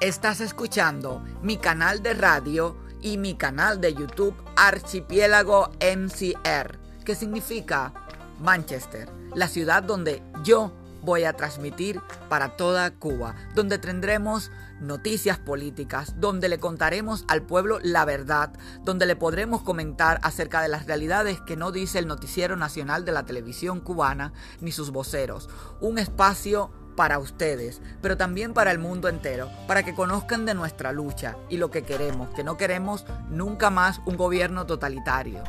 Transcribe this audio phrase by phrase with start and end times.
[0.00, 7.92] Estás escuchando mi canal de radio y mi canal de YouTube Archipiélago MCR, que significa
[8.40, 12.00] Manchester, la ciudad donde yo voy a transmitir
[12.30, 14.50] para toda Cuba, donde tendremos
[14.80, 20.68] noticias políticas, donde le contaremos al pueblo la verdad, donde le podremos comentar acerca de
[20.68, 24.32] las realidades que no dice el noticiero nacional de la televisión cubana
[24.62, 25.50] ni sus voceros.
[25.82, 26.70] Un espacio
[27.00, 31.56] para ustedes, pero también para el mundo entero, para que conozcan de nuestra lucha y
[31.56, 35.42] lo que queremos, que no queremos nunca más un gobierno totalitario.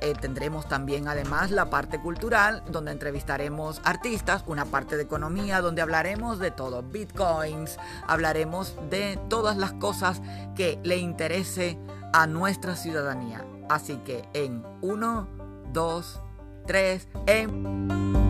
[0.00, 5.80] Eh, tendremos también además la parte cultural, donde entrevistaremos artistas, una parte de economía, donde
[5.80, 7.78] hablaremos de todo, bitcoins,
[8.08, 10.20] hablaremos de todas las cosas
[10.56, 11.78] que le interese
[12.12, 13.46] a nuestra ciudadanía.
[13.68, 15.28] Así que en 1,
[15.72, 16.20] 2,
[16.66, 18.25] 3, en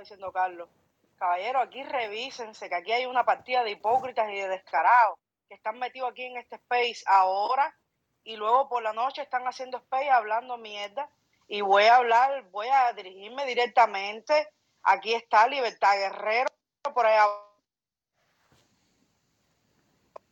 [0.00, 0.68] diciendo Carlos.
[1.16, 5.78] Caballero, aquí revísense, que aquí hay una partida de hipócritas y de descarados que están
[5.78, 7.76] metidos aquí en este space ahora
[8.24, 11.10] y luego por la noche están haciendo space hablando mierda.
[11.46, 14.48] Y voy a hablar, voy a dirigirme directamente.
[14.82, 16.48] Aquí está Libertad Guerrero,
[16.94, 17.26] por allá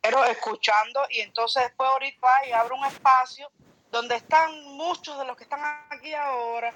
[0.01, 3.51] pero escuchando y entonces después ahorita y abre un espacio
[3.91, 6.73] donde están muchos de los que están aquí ahora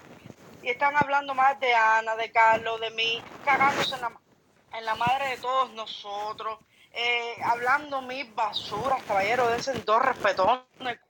[0.64, 5.38] y están hablando más de Ana, de Carlos, de mí, cagándose en la, madre de
[5.38, 6.58] todos nosotros,
[6.94, 10.64] eh, hablando mis basuras, caballeros, dense dos respetones.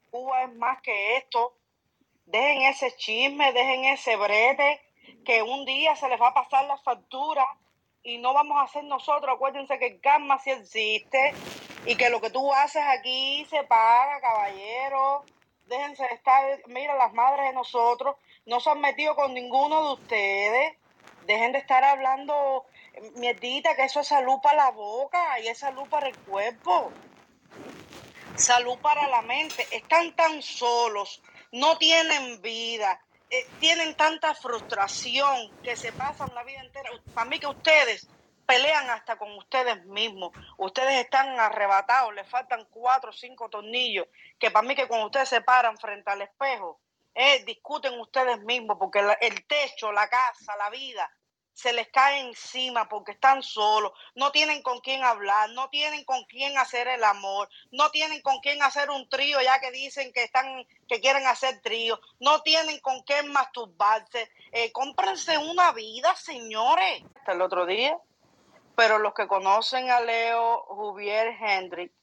[0.09, 1.55] Cuba es más que esto.
[2.25, 4.81] Dejen ese chisme, dejen ese brete,
[5.23, 7.45] que un día se les va a pasar la factura
[8.01, 9.35] y no vamos a hacer nosotros.
[9.35, 11.33] Acuérdense que el karma sí existe
[11.85, 15.23] y que lo que tú haces aquí se paga, caballero.
[15.67, 18.15] Déjense estar, mira, las madres de nosotros
[18.45, 20.77] no se han metido con ninguno de ustedes.
[21.25, 22.65] Dejen de estar hablando
[23.15, 26.91] mierdita, que eso es salud para la boca y es salud para el cuerpo.
[28.35, 29.65] Salud para la mente.
[29.71, 36.61] Están tan solos, no tienen vida, eh, tienen tanta frustración que se pasan la vida
[36.61, 36.89] entera.
[37.13, 38.07] Para mí que ustedes
[38.45, 40.31] pelean hasta con ustedes mismos.
[40.57, 44.07] Ustedes están arrebatados, les faltan cuatro o cinco tornillos,
[44.37, 46.79] que para mí que cuando ustedes se paran frente al espejo,
[47.15, 51.09] eh, discuten ustedes mismos, porque el techo, la casa, la vida,
[51.53, 56.23] se les cae encima porque están solos, no tienen con quién hablar, no tienen con
[56.25, 60.23] quién hacer el amor, no tienen con quién hacer un trío, ya que dicen que
[60.23, 64.29] están, que quieren hacer trío, no tienen con quién masturbarse.
[64.51, 67.03] Eh, cómprense una vida, señores.
[67.15, 67.97] Hasta el otro día,
[68.75, 71.93] pero los que conocen a Leo Juvier Hendrick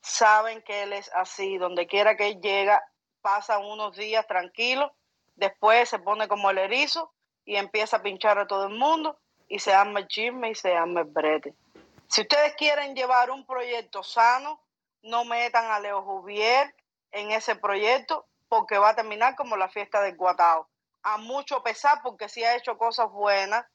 [0.00, 2.82] saben que él es así, donde quiera que él llega,
[3.26, 4.92] pasa unos días tranquilos,
[5.34, 7.12] después se pone como el erizo
[7.44, 10.76] y empieza a pinchar a todo el mundo y se arma el chisme y se
[10.76, 11.52] arma el brete.
[12.06, 14.60] Si ustedes quieren llevar un proyecto sano,
[15.02, 16.72] no metan a Leo Juvier
[17.10, 20.68] en ese proyecto porque va a terminar como la fiesta del Guatao.
[21.02, 23.66] A mucho pesar porque sí ha hecho cosas buenas,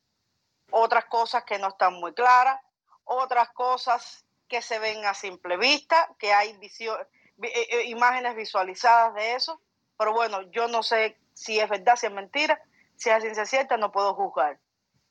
[0.69, 2.57] otras cosas que no están muy claras,
[3.03, 6.97] otras cosas que se ven a simple vista, que hay visión,
[7.41, 9.61] eh, eh, imágenes visualizadas de eso,
[9.97, 12.61] pero bueno, yo no sé si es verdad, si es mentira,
[12.95, 14.59] si es ciencia cierta, no puedo juzgar.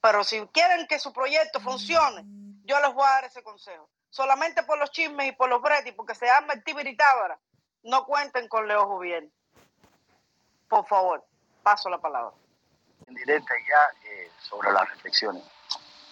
[0.01, 2.23] Pero si quieren que su proyecto funcione,
[2.65, 3.89] yo les voy a dar ese consejo.
[4.11, 7.39] Solamente por los chismes y por los bretis, porque se llama el tibiritábara,
[7.83, 9.29] no cuenten con Leo Juvier.
[10.69, 11.25] Por favor,
[11.63, 12.35] paso la palabra.
[13.07, 15.43] En directa ya eh, sobre las reflexiones.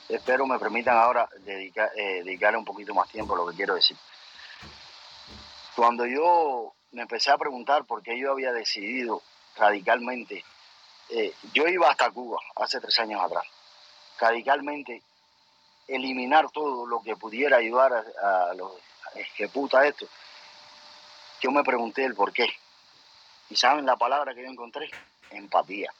[0.08, 3.96] Espero me permitan ahora dedicar, dedicarle un poquito más tiempo a lo que quiero decir.
[5.78, 9.22] Cuando yo me empecé a preguntar por qué yo había decidido
[9.54, 10.44] radicalmente,
[11.08, 13.44] eh, yo iba hasta Cuba hace tres años atrás,
[14.18, 15.00] radicalmente
[15.86, 18.72] eliminar todo lo que pudiera ayudar a, los
[19.14, 20.08] ejecuta esto,
[21.42, 22.48] yo me pregunté el por qué.
[23.48, 24.90] Y saben la palabra que yo encontré,
[25.30, 25.94] empatía.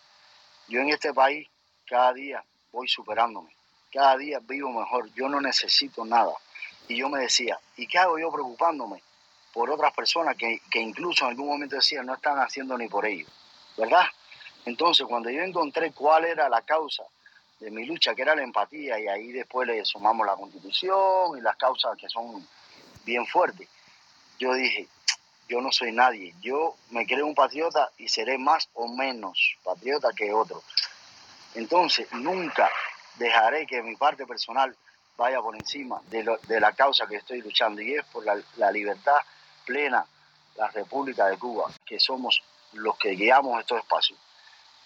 [0.67, 1.47] Yo en este país
[1.87, 3.55] cada día voy superándome,
[3.93, 6.32] cada día vivo mejor, yo no necesito nada.
[6.88, 9.05] Y yo me decía, ¿y qué hago yo preocupándome
[9.53, 13.29] por otras personas que, incluso en algún momento decían no están haciendo ni por ellos,
[13.77, 14.05] ¿verdad?
[14.65, 17.05] Entonces, cuando yo encontré cuál era la causa
[17.59, 21.41] de mi lucha, que era la empatía, y ahí después le sumamos la constitución y
[21.41, 22.47] las causas que son
[23.05, 23.69] bien fuertes,
[24.39, 24.87] yo dije,
[25.49, 30.11] yo no soy nadie, yo me creo un patriota y seré más o menos patriota
[30.15, 30.62] que otro.
[31.55, 32.71] Entonces, nunca
[33.17, 34.77] dejaré que mi parte personal
[35.17, 39.17] vaya por encima de, la causa que estoy luchando y es por la libertad
[39.69, 40.06] plena
[40.56, 42.43] la República de Cuba, que somos
[42.73, 44.19] los que guiamos estos espacios,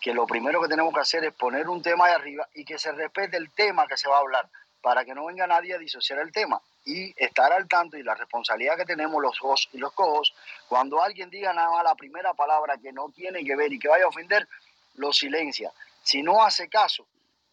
[0.00, 2.78] que lo primero que tenemos que hacer es poner un tema ahí arriba y que
[2.78, 4.48] se respete el tema que se va a hablar,
[4.82, 8.16] para que no venga nadie a disociar el tema y estar al tanto y la
[8.16, 10.34] responsabilidad que tenemos los hosts y los cojos,
[10.68, 13.86] cuando alguien diga nada más la primera palabra que no tiene que ver y que
[13.86, 14.48] vaya a ofender,
[14.96, 15.70] lo silencia.
[16.02, 17.06] Si no hace caso,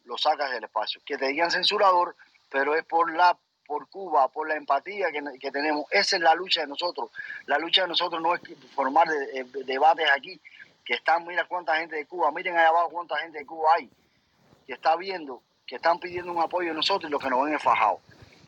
[0.06, 1.00] lo sacas del espacio.
[1.06, 2.16] Que te digan censurador,
[2.50, 3.38] pero es por la
[3.70, 5.86] por Cuba, por la empatía que, tenemos.
[5.92, 7.12] Esa es la lucha de nosotros.
[7.46, 8.42] La lucha de nosotros no es
[8.74, 9.08] formar
[9.64, 10.42] debates aquí,
[10.84, 13.88] que están, mira cuánta gente de Cuba, miren allá abajo cuánta gente de Cuba hay,
[14.66, 17.54] que está viendo, que están pidiendo un apoyo de nosotros y los que nos ven
[17.54, 18.00] es fajado.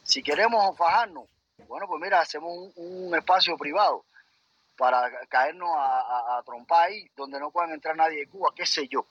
[0.02, 1.26] Si queremos fajarnos,
[1.68, 4.04] bueno, pues mira, hacemos un, espacio privado
[4.76, 8.88] para caernos a, a, trompar ahí, donde no puedan entrar nadie de Cuba, qué sé
[8.88, 9.06] yo.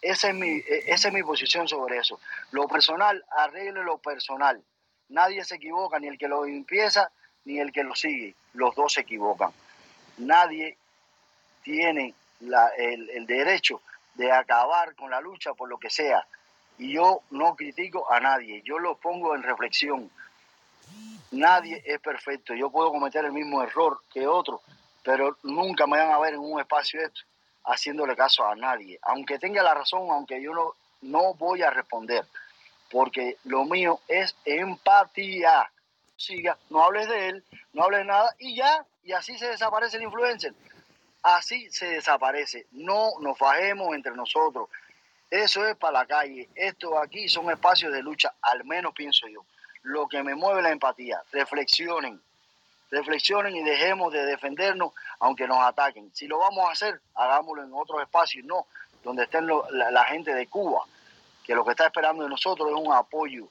[0.00, 2.20] Esa es, mi, e, esa es mi posición sobre eso.
[2.52, 4.62] Lo personal, arregle lo personal.
[5.08, 7.10] Nadie se equivoca, ni el que lo empieza,
[7.44, 8.34] ni el que lo sigue.
[8.54, 9.52] Los dos se equivocan.
[10.18, 10.76] Nadie
[11.62, 13.80] tiene el, el derecho
[14.14, 16.26] de acabar con la lucha por lo que sea.
[16.78, 20.10] Y yo no critico a nadie, yo lo pongo en reflexión.
[21.30, 24.62] Nadie es perfecto, yo puedo cometer el mismo error que otro,
[25.02, 27.20] pero nunca me van a ver en un espacio esto
[27.68, 28.98] haciéndole caso a nadie.
[29.02, 30.72] Aunque tenga la razón, aunque yo no,
[31.02, 32.24] no voy a responder,
[32.90, 35.70] porque lo mío es empatía.
[36.16, 40.04] Siga, no hables de él, no hables nada y ya, y así se desaparece el
[40.04, 40.52] influencer.
[41.22, 42.66] Así se desaparece.
[42.72, 44.68] No nos fajemos entre nosotros.
[45.30, 46.48] Eso es para la calle.
[46.54, 49.44] Esto aquí son espacios de lucha, al menos pienso yo.
[49.82, 51.22] Lo que me mueve la empatía.
[51.32, 52.20] Reflexionen.
[52.90, 56.10] Reflexionen y dejemos de defendernos aunque nos ataquen.
[56.14, 58.66] Si lo vamos a hacer, hagámoslo en otros espacios, no
[59.04, 60.84] donde estén la, gente de Cuba,
[61.48, 63.48] que lo que está esperando de nosotros es un apoyo.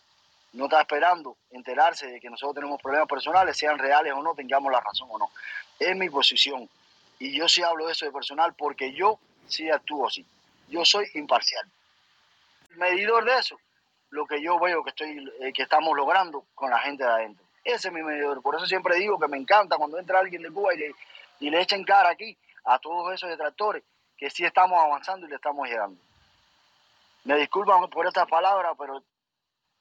[0.53, 4.71] No está esperando enterarse de que nosotros tenemos problemas personales, sean reales o no, tengamos
[4.71, 5.31] la razón o no.
[5.79, 6.69] Es mi posición.
[7.17, 9.17] Y yo sí hablo de eso de personal porque yo
[9.47, 10.23] sí actúo así.
[10.67, 11.67] Yo soy imparcial.
[12.75, 13.59] medidor de eso,
[14.11, 17.43] lo que yo veo que, estoy, eh, que estamos logrando con la gente de adentro.
[17.63, 18.43] Ese es mi medidor.
[18.43, 20.95] Por eso siempre digo que me encanta cuando entra alguien de Cuba y le,
[21.39, 23.83] y le cara aquí a todos esos detractores
[24.15, 26.06] que sí estamos avanzando y le estamos llegando.
[27.27, 29.03] Me disculpan por estas palabras, pero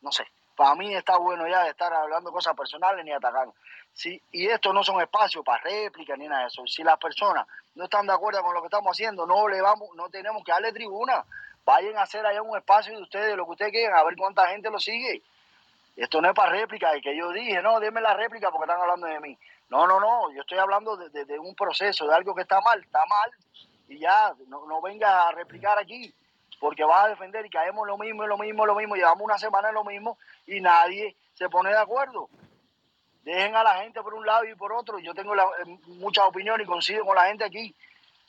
[0.00, 0.26] no sé.
[0.56, 3.54] Para mí está bueno ya de estar hablando cosas personales ni atacando.
[3.92, 6.66] Sí, y esto no son espacios para réplica ni nada de eso.
[6.66, 7.46] Si las personas
[7.76, 10.50] no están de acuerdo con lo que estamos haciendo, no le vamos, no tenemos que
[10.50, 11.24] darle tribuna.
[11.64, 14.48] Vayan a hacer allá un espacio de ustedes, lo que ustedes quieran, a ver cuánta
[14.48, 15.22] gente lo sigue.
[15.94, 18.80] Esto no es para réplica, y que yo dije, no, denme la réplica porque están
[18.80, 19.38] hablando de mí.
[19.68, 23.06] No, no, no, yo estoy hablando de, un proceso, de algo que está mal, está
[23.06, 23.30] mal,
[23.86, 26.12] y ya, no, no venga a replicar aquí
[26.58, 29.68] porque vas a defender y caemos lo mismo, lo mismo, lo mismo, llevamos una semana
[29.68, 32.28] en lo mismo y nadie se pone de acuerdo.
[33.22, 34.98] Dejen a la gente por un lado y por otro.
[35.00, 37.74] Yo tengo la, eh, muchas opiniones y coincido con la gente aquí,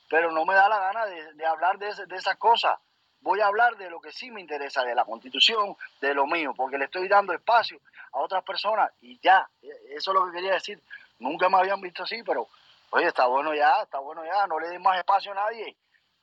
[0.09, 2.77] pero no me da la gana de, hablar de, de esas cosas.
[3.21, 6.53] Voy a hablar de lo que sí me interesa, de la constitución, de lo mío,
[6.55, 7.79] porque le estoy dando espacio
[8.11, 10.81] a otras personas y ya, e, eso es lo que quería decir.
[11.19, 12.47] Nunca me habían visto así, pero
[12.91, 15.75] oye, está bueno ya, está bueno ya, no le den más espacio a nadie.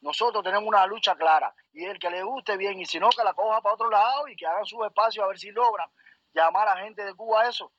[0.05, 3.25] Nosotros tenemos una lucha clara y el que le guste bien y si no, que
[3.25, 5.89] la coja para otro lado y que hagan su espacio a ver si logran
[6.35, 7.73] llamar a gente de Cuba a eso.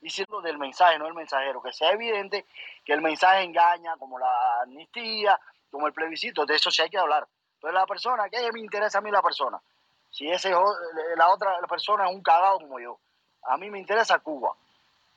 [0.00, 2.46] Diciendo del mensaje, no el mensajero, que sea evidente
[2.84, 6.98] que el mensaje engaña, como la amnistía, como el plebiscito, de eso sí hay que
[6.98, 7.26] hablar.
[7.60, 9.60] Pero la persona, ¿qué me interesa a mí la persona?
[10.10, 10.52] Si ese,
[11.16, 13.00] la otra persona es un cagado como yo.
[13.42, 14.54] A mí me interesa Cuba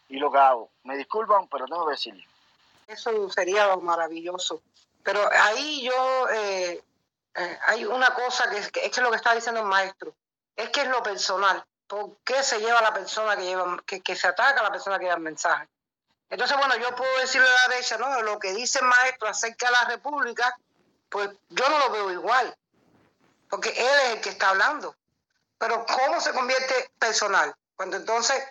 [0.09, 0.71] y lo que hago.
[0.85, 2.23] Me disculpan, pero tengo que decirlo.
[2.87, 4.59] Eso sería maravilloso.
[5.07, 6.83] Pero ahí yo, eh,
[7.33, 10.13] eh, hay una cosa que es, que es lo que está diciendo el maestro,
[10.53, 11.65] es que es lo personal.
[11.87, 15.05] ¿Por qué se lleva la persona que lleva, que, se ataca a la persona que
[15.05, 15.65] lleva el mensaje?
[16.29, 18.21] Entonces, bueno, yo puedo decirle a la derecha, ¿no?
[18.21, 20.53] Lo que dice el maestro acerca de la República,
[21.07, 22.53] pues yo no lo veo igual,
[23.49, 24.93] porque él es el que está hablando.
[25.57, 27.55] Pero ¿cómo se convierte personal?
[27.77, 28.43] Cuando entonces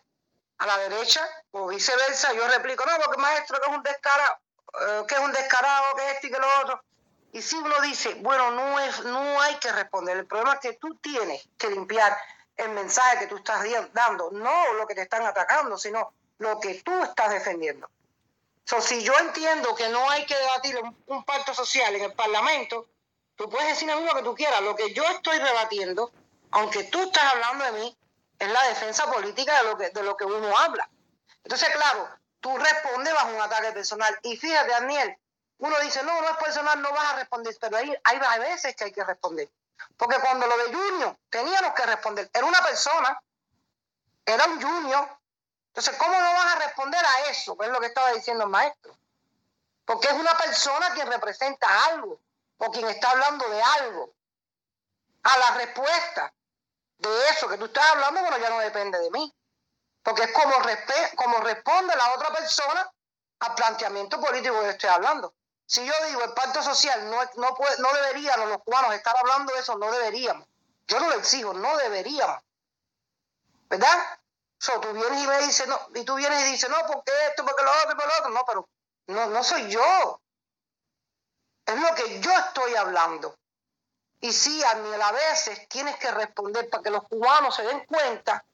[0.57, 1.21] a la derecha
[1.51, 4.39] o viceversa yo replico, no, porque el maestro que es un descarado,
[4.81, 6.83] eh, que es un descarado, que este y que lo otro.
[7.33, 10.17] Y si uno dice, bueno, no, es, no hay que responder.
[10.17, 12.17] El problema es que tú tienes que limpiar
[12.57, 16.83] el mensaje que tú estás dando, no lo que te están atacando, sino lo que
[16.83, 17.89] tú estás defendiendo.
[18.65, 22.89] So, si yo entiendo que no hay que debatir un, pacto social en el Parlamento,
[23.37, 24.61] tú puedes decir a mí lo que tú quieras.
[24.63, 26.11] Lo que yo estoy rebatiendo,
[26.51, 27.97] aunque tú estás hablando de mí,
[28.39, 30.89] es la defensa política de lo que, de lo que uno habla.
[31.45, 32.09] Entonces, claro,
[32.47, 34.17] tú respondes bajo un ataque personal.
[34.23, 35.19] Y fíjate, Daniel,
[35.59, 38.85] uno dice, no, no es personal, no vas a responder, pero hay, hay veces que
[38.85, 39.51] hay que responder.
[39.97, 42.31] Porque cuando lo de Junior, teníamos que responder.
[42.33, 43.21] Era una persona,
[44.25, 45.09] era un Junior.
[45.69, 47.57] Entonces, ¿cómo no vas a responder a eso?
[47.61, 48.97] Es lo que estaba diciendo el maestro.
[49.85, 52.21] Porque es una persona quien representa algo,
[52.59, 54.13] o quien está hablando de algo.
[55.25, 56.33] A la respuesta.
[56.99, 59.35] de eso que tú estás hablando, bueno, ya no depende de mí.
[60.07, 60.53] Porque es como,
[61.17, 62.89] como responde la otra persona
[63.41, 65.35] al planteamiento político que estoy hablando.
[65.67, 69.53] Si yo digo el pacto social no, no, puede, no deberíamos los cubanos estar hablando
[69.53, 70.47] de eso, no deberíamos.
[70.87, 72.41] Yo no lo exijo, no deberíamos.
[73.69, 74.21] ¿Verdad?
[74.61, 77.45] So, tú vienes y me dices, no, y tú vienes y dices, no, porque esto,
[77.45, 78.31] porque lo otro, porque lo otro.
[78.31, 78.69] No, pero
[79.09, 80.21] no, no soy yo.
[81.67, 83.35] Es lo que yo estoy hablando.
[84.21, 87.85] Y sí, a mí a veces tienes que responder para que los cubanos se den
[87.87, 88.45] cuenta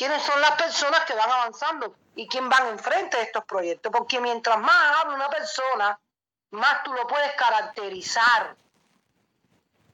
[0.00, 3.92] quiénes son las personas que van avanzando y quién van enfrente de estos proyectos.
[3.92, 6.00] Porque mientras más habla una persona,
[6.52, 8.56] más tú lo puedes caracterizar.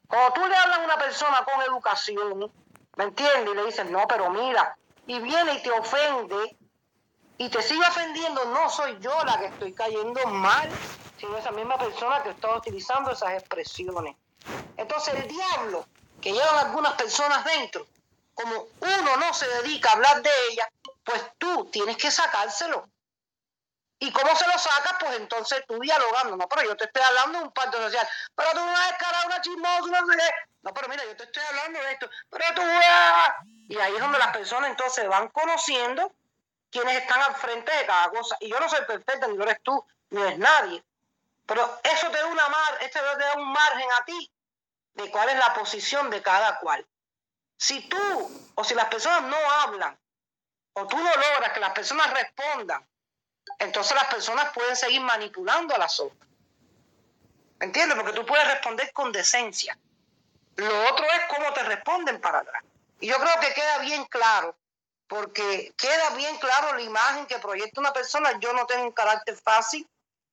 [0.06, 2.52] Cuando tú le hablas a una persona con educación,
[2.94, 3.52] ¿me entiendes?
[3.52, 6.56] Y le dices, no, pero mira, y viene y te ofende
[7.38, 10.70] y te sigue ofendiendo, no soy yo la que estoy cayendo mal,
[11.18, 14.14] sino esa misma persona que está utilizando esas expresiones.
[14.76, 15.84] Entonces el diablo
[16.20, 17.88] que llevan algunas personas dentro,
[18.36, 20.68] como uno no se dedica a hablar de ella,
[21.02, 22.88] pues tú tienes que sacárselo.
[23.98, 24.96] ¿Y cómo se lo sacas?
[25.00, 26.36] Pues entonces tú dialogando.
[26.36, 28.06] No, pero yo te estoy hablando de un pacto social.
[28.34, 30.00] Pero tú una descarada, una chismosa, una
[30.62, 32.10] no pero mira, yo te estoy hablando de esto.
[32.28, 32.62] Pero tú...
[33.68, 36.12] Y ahí es donde las personas entonces van conociendo
[36.70, 38.36] quienes están al frente de cada cosa.
[38.40, 40.84] Y yo no soy perfecta, ni lo eres tú, ni eres nadie.
[41.46, 44.30] Pero eso te da, una mar, este te da un margen a ti
[44.94, 46.86] de cuál es la posición de cada cual.
[47.56, 49.98] Si tú o si las personas no hablan,
[50.74, 52.86] o tú no logras que las personas respondan,
[53.58, 56.28] entonces las personas pueden seguir manipulando a las otras.
[57.60, 57.96] ¿Entiendes?
[57.96, 59.78] Porque tú puedes responder con decencia.
[60.56, 62.62] Lo otro es cómo te responden para atrás.
[63.00, 64.56] Y yo creo que queda bien claro,
[65.06, 68.38] porque queda bien claro la imagen que proyecta una persona.
[68.40, 69.88] Yo no tengo un carácter fácil,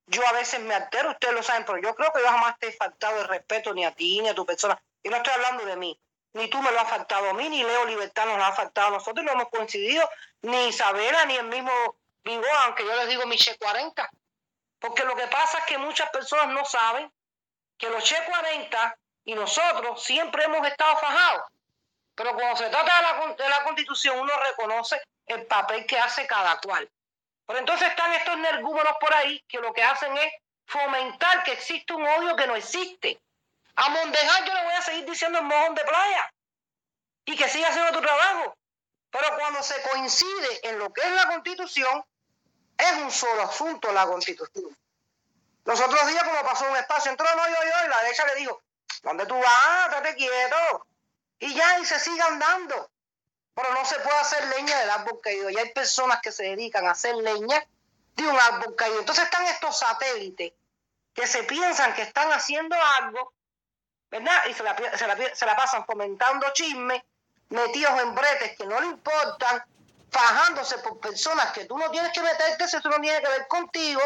[0.08, 2.68] yo a veces me altero, ustedes lo saben, pero yo creo que yo jamás te
[2.68, 4.82] he faltado el respeto ni a ti ni a tu persona.
[5.02, 6.00] Y no estoy hablando de mí.
[6.34, 8.88] Ni tú me lo has faltado a mí, ni Leo Libertad nos lo ha faltado
[8.88, 10.10] a nosotros, no hemos coincidido,
[10.42, 11.72] ni Isabela, ni el mismo
[12.24, 14.10] Vivo, aunque yo les digo mi Che 40.
[14.80, 17.12] Porque lo que pasa es que muchas personas no saben
[17.78, 21.44] que los Che 40 y nosotros siempre hemos estado fajados.
[22.16, 26.26] Pero cuando se trata de la, de la constitución, uno reconoce el papel que hace
[26.28, 26.90] cada cual.
[27.46, 30.34] Pero entonces están estos nergúmenos por ahí que lo que hacen es
[30.66, 33.22] fomentar que existe un odio que no existe.
[33.76, 36.34] A Mondejar yo le voy a seguir diciendo el mojón de playa
[37.26, 38.56] y que siga haciendo tu trabajo.
[39.10, 42.06] Pero cuando se coincide en lo que es la constitución,
[42.78, 44.76] es un solo asunto la constitución.
[45.66, 48.36] Los otros días, como pasó un espacio, entró no, yo, yo, y la derecha le
[48.36, 48.62] dijo,
[49.04, 49.88] ¿dónde tú vas?
[49.88, 50.88] Estate quieto.
[51.40, 52.90] Y ya, y se sigue andando.
[53.54, 55.50] Pero no se puede hacer leña del árbol caído.
[55.50, 57.66] Y hay personas que se dedican a hacer leña
[58.16, 59.00] de un árbol caído.
[59.00, 60.54] Entonces están estos satélites
[61.14, 63.34] que se piensan que están haciendo algo,
[64.14, 64.46] ¿verdad?
[64.48, 64.76] Y se la,
[65.34, 67.02] se la, pasan fomentando chismes,
[67.50, 69.66] metidos en bretes que no le importan,
[70.12, 73.48] fajándose por personas que tú no tienes que meterte si tú no tienes que ver
[73.48, 74.02] contigo.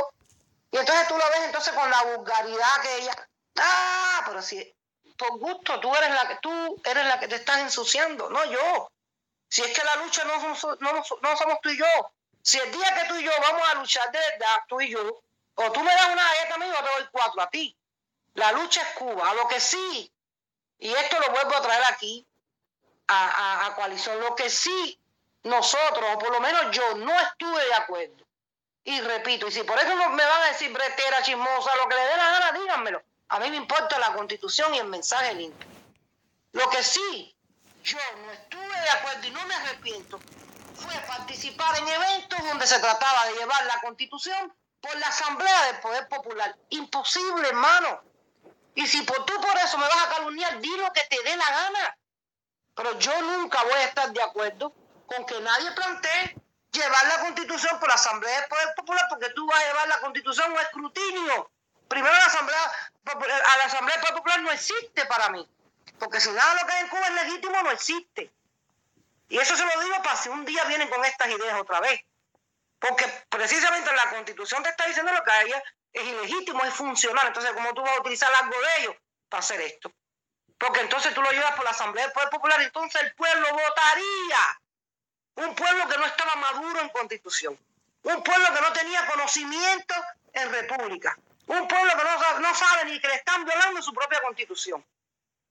[0.72, 3.28] Y entonces tú lo ves entonces con la vulgaridad que ella,
[3.60, 4.74] ah, pero si
[5.18, 8.90] por gusto tú eres la que tú eres la que te estás ensuciando, no yo.
[9.50, 12.12] Si es que la lucha no, no, no somos tú y yo.
[12.42, 15.22] Si el día que tú y yo vamos a luchar de verdad, tú y yo,
[15.56, 17.78] o tú me das una galleta a mí o te doy cuatro a ti.
[18.38, 19.32] La lucha es Cuba.
[19.32, 20.12] A lo que sí,
[20.78, 22.24] y esto lo vuelvo a traer aquí
[23.08, 25.00] a, a, a coalición, lo que sí
[25.42, 28.28] nosotros, o por lo menos yo, no estuve de acuerdo.
[28.84, 32.02] Y repito, y si por eso me van a decir bretera, chismosa, lo que le
[32.02, 33.02] dé la gana, díganmelo.
[33.30, 35.68] A mí me importa la constitución y el mensaje limpio.
[36.52, 37.36] Lo que sí,
[37.84, 40.20] yo no estuve de acuerdo y no me arrepiento,
[40.76, 45.80] fue participar en eventos donde se trataba de llevar la constitución por la Asamblea del
[45.80, 46.56] Poder Popular.
[46.70, 48.07] Imposible, hermano.
[48.78, 51.36] Y si por tú por eso me vas a calumniar, di lo que te dé
[51.36, 51.98] la gana.
[52.76, 54.72] Pero yo nunca voy a estar de acuerdo
[55.08, 56.36] con que nadie plantee
[56.72, 60.00] llevar la constitución por la Asamblea del Poder Popular, porque tú vas a llevar la
[60.00, 61.50] constitución a escrutinio.
[61.88, 62.72] Primero la Asamblea,
[63.06, 65.50] a la Asamblea del Poder Popular no existe para mí,
[65.98, 68.32] porque si nada de lo que hay en Cuba es legítimo, no existe.
[69.30, 72.00] Y eso se lo digo para si un día vienen con estas ideas otra vez.
[72.78, 75.52] Porque precisamente la constitución te está diciendo lo que hay
[75.94, 77.28] es ilegítimo, es funcional.
[77.28, 78.96] Entonces, ¿cómo tú vas a utilizar algo de ellos
[79.30, 79.92] para hacer esto?
[80.58, 84.60] Porque entonces tú lo llevas por la Asamblea del Poder Popular, entonces el pueblo votaría
[85.36, 87.58] un pueblo que no estaba maduro en constitución,
[88.04, 89.94] un pueblo que no tenía conocimiento
[90.34, 94.84] en república, un pueblo que no, sabe ni que le están violando su propia constitución.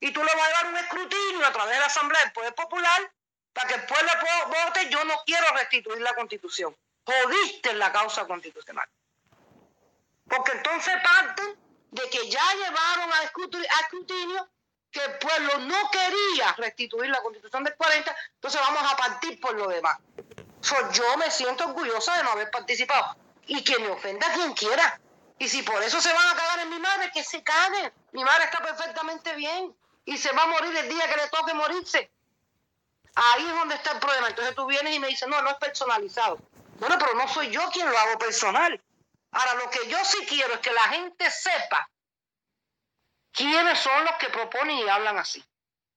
[0.01, 2.55] Y tú le vas a dar un escrutinio a través de la Asamblea del Poder
[2.55, 3.13] Popular
[3.53, 4.13] para que el pueblo
[4.49, 6.77] vote, yo no quiero restituir la constitución.
[7.05, 8.89] Jodiste la causa constitucional.
[10.29, 11.57] Porque entonces parten
[11.91, 14.49] de que ya llevaron a escrutinio
[14.91, 19.55] que el pueblo no quería restituir la constitución del 40, entonces vamos a partir por
[19.55, 19.99] lo demás.
[20.93, 23.17] yo me siento orgullosa de no haber participado.
[23.47, 25.01] Y que me ofenda quien quiera.
[25.39, 27.93] Y si por eso se van a cagar en mi madre, que se caguen.
[28.13, 29.77] Mi madre está perfectamente bien.
[30.05, 32.11] Y se va a morir el día que le toque morirse.
[33.15, 34.29] Ahí es donde está el problema.
[34.29, 36.39] Entonces tú vienes y me dices, no, no es personalizado.
[36.79, 38.83] Bueno, pero no soy yo quien lo hago personal.
[39.37, 41.91] Ahora, lo que yo sí quiero es que la gente sepa
[43.33, 45.45] quiénes son los que proponen y hablan así.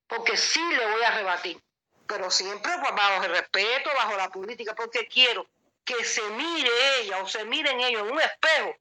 [0.07, 1.57] Porque sí le voy a rebatir.
[2.05, 5.47] Pero siempre pues, bajo el respeto, bajo la política, porque quiero
[5.85, 8.75] que se mire ella o se miren ellos en un espejo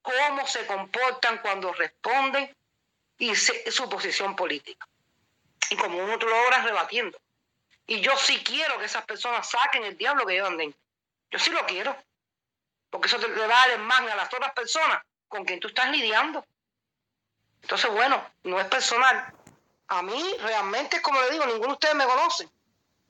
[0.00, 2.54] cómo se comportan cuando responden
[3.18, 4.86] y su posición política.
[5.70, 7.18] Y como uno lo logra rebatiendo.
[7.84, 10.80] Y yo sí quiero que esas personas saquen el diablo que llevan dentro.
[11.32, 11.96] Yo sí lo quiero.
[12.90, 15.90] Porque eso te, va a dar el a las otras personas con quien tú estás
[15.90, 16.44] lidiando.
[17.62, 19.34] Entonces, bueno, no es personal.
[19.88, 22.48] A mí, realmente, como le digo, ninguno de ustedes me conoce.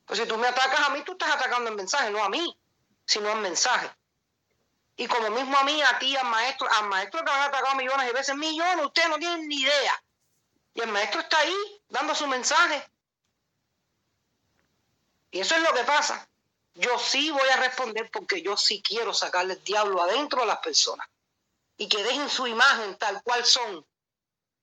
[0.07, 2.59] Pues si tú me atacas a mí, tú estás atacando el mensaje, no a mí,
[3.05, 3.91] sino al mensaje.
[4.97, 8.07] Y como mismo a mí, a ti, al maestro, al maestro que han atacado millones
[8.07, 10.03] de veces, millones, ustedes no tienen ni idea.
[10.75, 12.85] Y el maestro está ahí dando su mensaje.
[15.31, 16.28] Y eso es lo que pasa.
[16.79, 20.59] Yo sí voy a responder porque yo sí quiero sacarle el diablo adentro a las
[20.59, 21.09] personas.
[21.77, 23.85] Y que dejen su imagen tal cual son.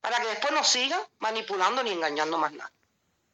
[0.00, 2.72] Para que después no sigan manipulando ni engañando más nada.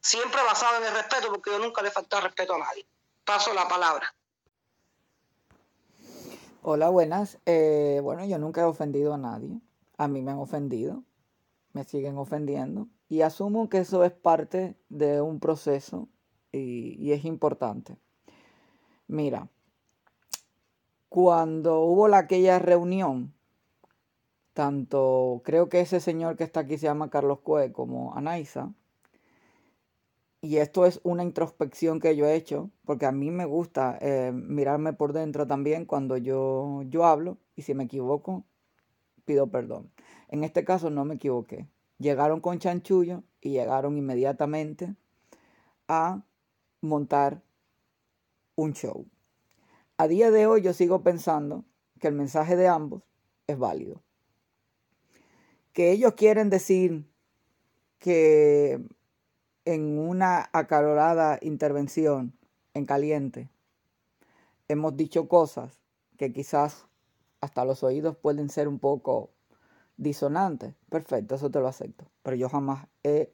[0.01, 2.85] Siempre basado en el respeto, porque yo nunca le falta respeto a nadie.
[3.23, 4.13] Paso la palabra.
[6.61, 7.37] Hola, buenas.
[7.45, 9.61] Eh, bueno, yo nunca he ofendido a nadie.
[9.97, 11.03] A mí me han ofendido.
[11.71, 12.87] Me siguen ofendiendo.
[13.07, 16.09] Y asumo que eso es parte de un proceso
[16.51, 17.97] y, es importante.
[19.13, 19.47] Mira,
[21.07, 23.31] cuando hubo la, aquella reunión,
[24.53, 28.73] tanto creo que ese señor que está aquí se llama Carlos Cue como Anaisa,
[30.41, 34.31] y esto es una introspección que yo he hecho, porque a mí me gusta eh,
[34.33, 38.43] mirarme por dentro también cuando yo, yo hablo, y si me equivoco,
[39.25, 39.91] pido perdón.
[40.27, 41.67] En este caso no me equivoqué.
[41.99, 44.95] Llegaron con chanchullo y llegaron inmediatamente
[45.87, 46.23] a
[46.81, 47.43] montar
[48.55, 49.05] un show.
[49.97, 51.65] A día de hoy yo sigo pensando
[51.99, 53.03] que el mensaje de ambos
[53.45, 54.01] es válido.
[55.71, 57.05] Que ellos quieren decir
[57.99, 58.83] que
[59.65, 62.33] en una acalorada intervención
[62.73, 63.49] en caliente
[64.67, 65.79] hemos dicho cosas
[66.17, 66.87] que quizás
[67.39, 69.29] hasta los oídos pueden ser un poco
[69.97, 70.73] disonantes.
[70.89, 72.05] Perfecto, eso te lo acepto.
[72.23, 73.31] Pero yo jamás he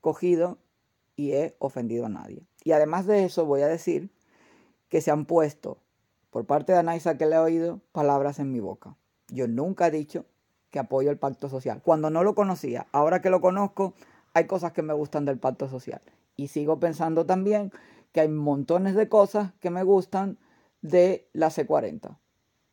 [0.00, 0.58] cogido
[1.14, 2.44] y he ofendido a nadie.
[2.64, 4.10] Y además de eso voy a decir
[4.88, 5.78] que se han puesto
[6.30, 8.96] por parte de Anaisa que le he oído palabras en mi boca.
[9.28, 10.26] Yo nunca he dicho
[10.70, 11.80] que apoyo el pacto social.
[11.82, 13.94] Cuando no lo conocía, ahora que lo conozco,
[14.34, 16.02] hay cosas que me gustan del pacto social.
[16.36, 17.72] Y sigo pensando también
[18.12, 20.38] que hay montones de cosas que me gustan
[20.82, 22.18] de la C40.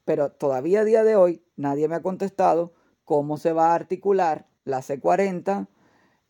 [0.05, 2.73] Pero todavía a día de hoy nadie me ha contestado
[3.05, 5.67] cómo se va a articular la C40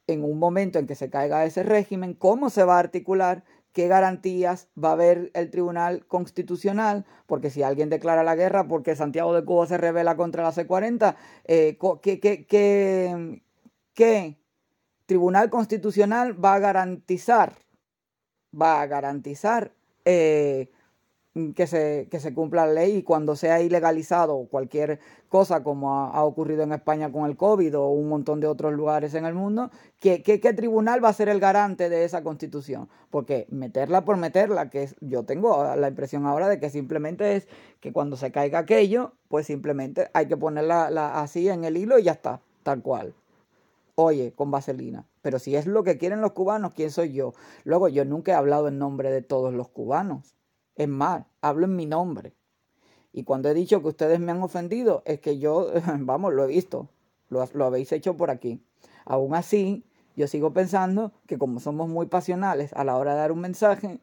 [0.08, 3.88] en un momento en que se caiga ese régimen, cómo se va a articular, qué
[3.88, 9.33] garantías va a haber el Tribunal Constitucional, porque si alguien declara la guerra porque Santiago
[9.33, 11.77] de Cuba se revela contra la C40, eh,
[13.93, 14.38] ¿qué,
[15.05, 17.57] Tribunal Constitucional va a garantizar,
[18.59, 19.73] va a garantizar
[20.05, 20.71] eh,
[21.56, 26.24] que se, que se cumpla la ley y cuando sea ilegalizado cualquier cosa como ha,
[26.24, 29.72] ocurrido en España con el COVID o un montón de otros lugares en el mundo,
[30.00, 32.88] ¿qué, qué, tribunal va a ser el garante de esa constitución?
[33.10, 37.48] Porque meterla por meterla, que yo tengo la impresión ahora de que simplemente es
[37.80, 42.04] que cuando se caiga aquello, pues simplemente hay que ponerla así en el hilo y
[42.04, 43.15] ya está, tal cual.
[43.96, 45.06] Oye, con vaselina.
[45.22, 47.34] Pero si es lo que quieren los cubanos, ¿quién soy yo?
[47.63, 50.36] Luego, yo nunca he hablado en nombre de todos los cubanos.
[50.75, 52.33] Es más, hablo en mi nombre.
[53.12, 56.47] Y cuando he dicho que ustedes me han ofendido, es que yo, vamos, lo he
[56.47, 56.89] visto.
[57.29, 58.63] Lo, lo habéis hecho por aquí.
[59.05, 63.31] Aún así, yo sigo pensando que como somos muy pasionales a la hora de dar
[63.31, 63.99] un mensaje,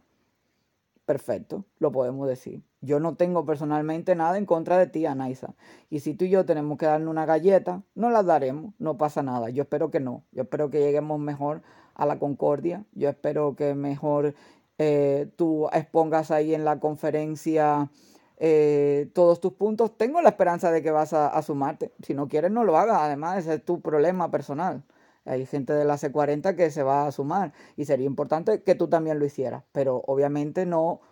[1.10, 2.62] perfecto, lo podemos decir.
[2.80, 5.54] Yo no tengo personalmente nada en contra de ti, Anaisa.
[5.90, 9.22] Y si tú y yo tenemos que darle una galleta, no la daremos, no pasa
[9.22, 9.50] nada.
[9.50, 10.22] Yo espero que no.
[10.30, 11.62] Yo espero que lleguemos mejor
[11.94, 12.84] a la concordia.
[12.92, 14.34] Yo espero que mejor
[14.82, 17.90] eh, tú expongas ahí en la conferencia
[18.38, 21.92] eh, todos tus puntos, tengo la esperanza de que vas a, sumarte.
[22.02, 22.96] Si no quieres, no lo hagas.
[23.02, 24.82] Además, ese es tu problema personal.
[25.26, 28.88] Hay gente de la C40 que se va a sumar y sería importante que tú
[28.88, 31.02] también lo hicieras, pero obviamente no,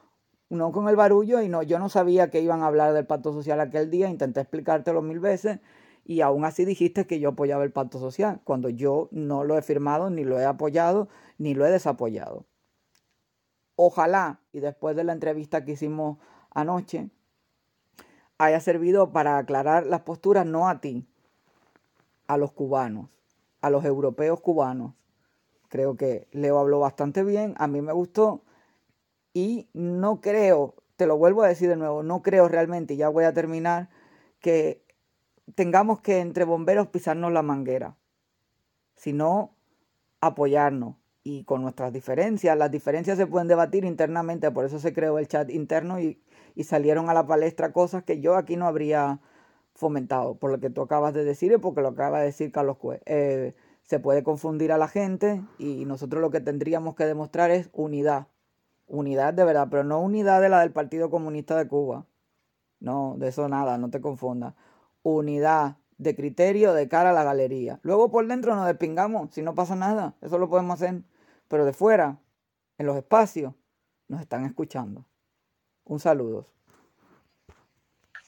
[0.48, 3.34] no con el barullo y no, yo no sabía que iban a hablar del pacto
[3.34, 5.60] social aquel día, intenté explicártelo mil veces
[6.06, 9.62] y aún así dijiste que yo apoyaba el pacto social, cuando yo no lo he
[9.62, 12.46] firmado, ni lo he apoyado, ni lo he desapoyado.
[13.80, 16.18] Ojalá, y después de la entrevista que hicimos
[16.50, 17.10] anoche,
[18.36, 21.06] haya servido para aclarar las posturas no a ti,
[22.26, 23.08] a los cubanos,
[23.60, 24.94] a los europeos cubanos.
[25.68, 28.42] Creo que Leo habló bastante bien, a mí me gustó
[29.32, 33.08] y no creo, te lo vuelvo a decir de nuevo, no creo realmente, y ya
[33.08, 33.90] voy a terminar,
[34.40, 34.84] que
[35.54, 37.96] tengamos que entre bomberos pisarnos la manguera,
[38.96, 39.54] sino
[40.20, 42.56] apoyarnos y con nuestras diferencias.
[42.56, 46.20] Las diferencias se pueden debatir internamente, por eso se creó el chat interno y,
[46.54, 49.20] y salieron a la palestra cosas que yo aquí no habría
[49.78, 52.78] fomentado, por lo que tú acabas de decir y porque lo acaba de decir Carlos
[52.78, 53.00] Cue.
[53.06, 53.54] Eh,
[53.84, 58.26] se puede confundir a la gente y nosotros lo que tendríamos que demostrar es unidad.
[58.86, 62.06] Unidad de verdad, pero no unidad de la del Partido Comunista de Cuba.
[62.80, 64.54] No, de eso nada, no te confundas.
[65.02, 67.80] Unidad de criterio de cara a la galería.
[67.82, 71.02] Luego por dentro nos despingamos, si no pasa nada, eso lo podemos hacer.
[71.48, 72.18] Pero de fuera,
[72.78, 73.54] en los espacios,
[74.06, 75.04] nos están escuchando.
[75.84, 76.46] Un saludo.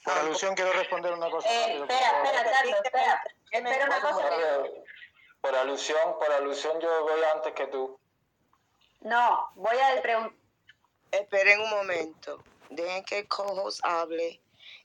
[0.04, 1.48] Por alusión quiero responder una cosa.
[1.48, 3.22] Eh, espera, espera, Carlos, espera.
[3.50, 4.28] Espera una cosa.
[5.40, 7.98] Por alusión, por alusión yo voy antes que tú.
[9.02, 10.34] No, voy a preguntar.
[11.10, 12.42] Esperen un momento.
[12.70, 14.40] Dejen que el co-host hable.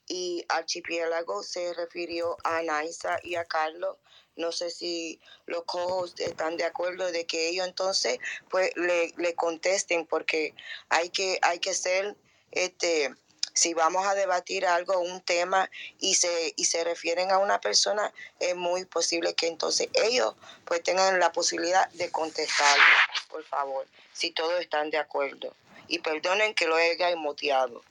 [0.08, 3.96] Y Archipiélago se refirió a Naisa y a Carlos.
[4.36, 8.18] No sé si los co-hosts están de acuerdo de que ellos entonces
[8.50, 10.54] pues le, le contesten porque
[10.88, 12.16] hay que, hay que ser
[12.52, 13.14] este
[13.56, 18.12] si vamos a debatir algo, un tema y se, y se refieren a una persona,
[18.38, 20.34] es muy posible que entonces ellos
[20.66, 22.84] pues tengan la posibilidad de contestarlo,
[23.30, 25.54] por favor, si todos están de acuerdo.
[25.88, 27.82] Y perdonen que lo haya moteado.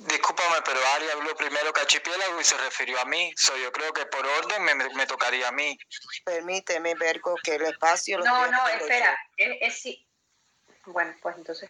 [0.00, 3.34] Discúlpame, pero Ari habló primero que Archipiélago y se refirió a mí.
[3.36, 5.78] So, yo creo que por orden me, me tocaría a mí.
[6.24, 8.18] Permíteme, Vergo, que el espacio...
[8.18, 9.18] Lo no, no, espera.
[9.36, 10.06] Es, es sí.
[10.86, 11.68] Bueno, pues entonces...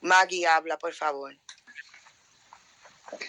[0.00, 1.34] Maggie, habla, por favor.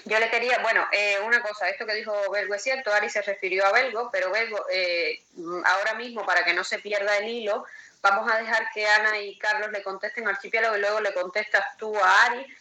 [0.05, 3.21] Yo le quería, bueno, eh, una cosa, esto que dijo Belgo es cierto, Ari se
[3.23, 5.21] refirió a Belgo, pero Belgo, eh,
[5.65, 7.65] ahora mismo, para que no se pierda el hilo,
[8.01, 11.75] vamos a dejar que Ana y Carlos le contesten al archipiélago y luego le contestas
[11.77, 12.55] tú a Ari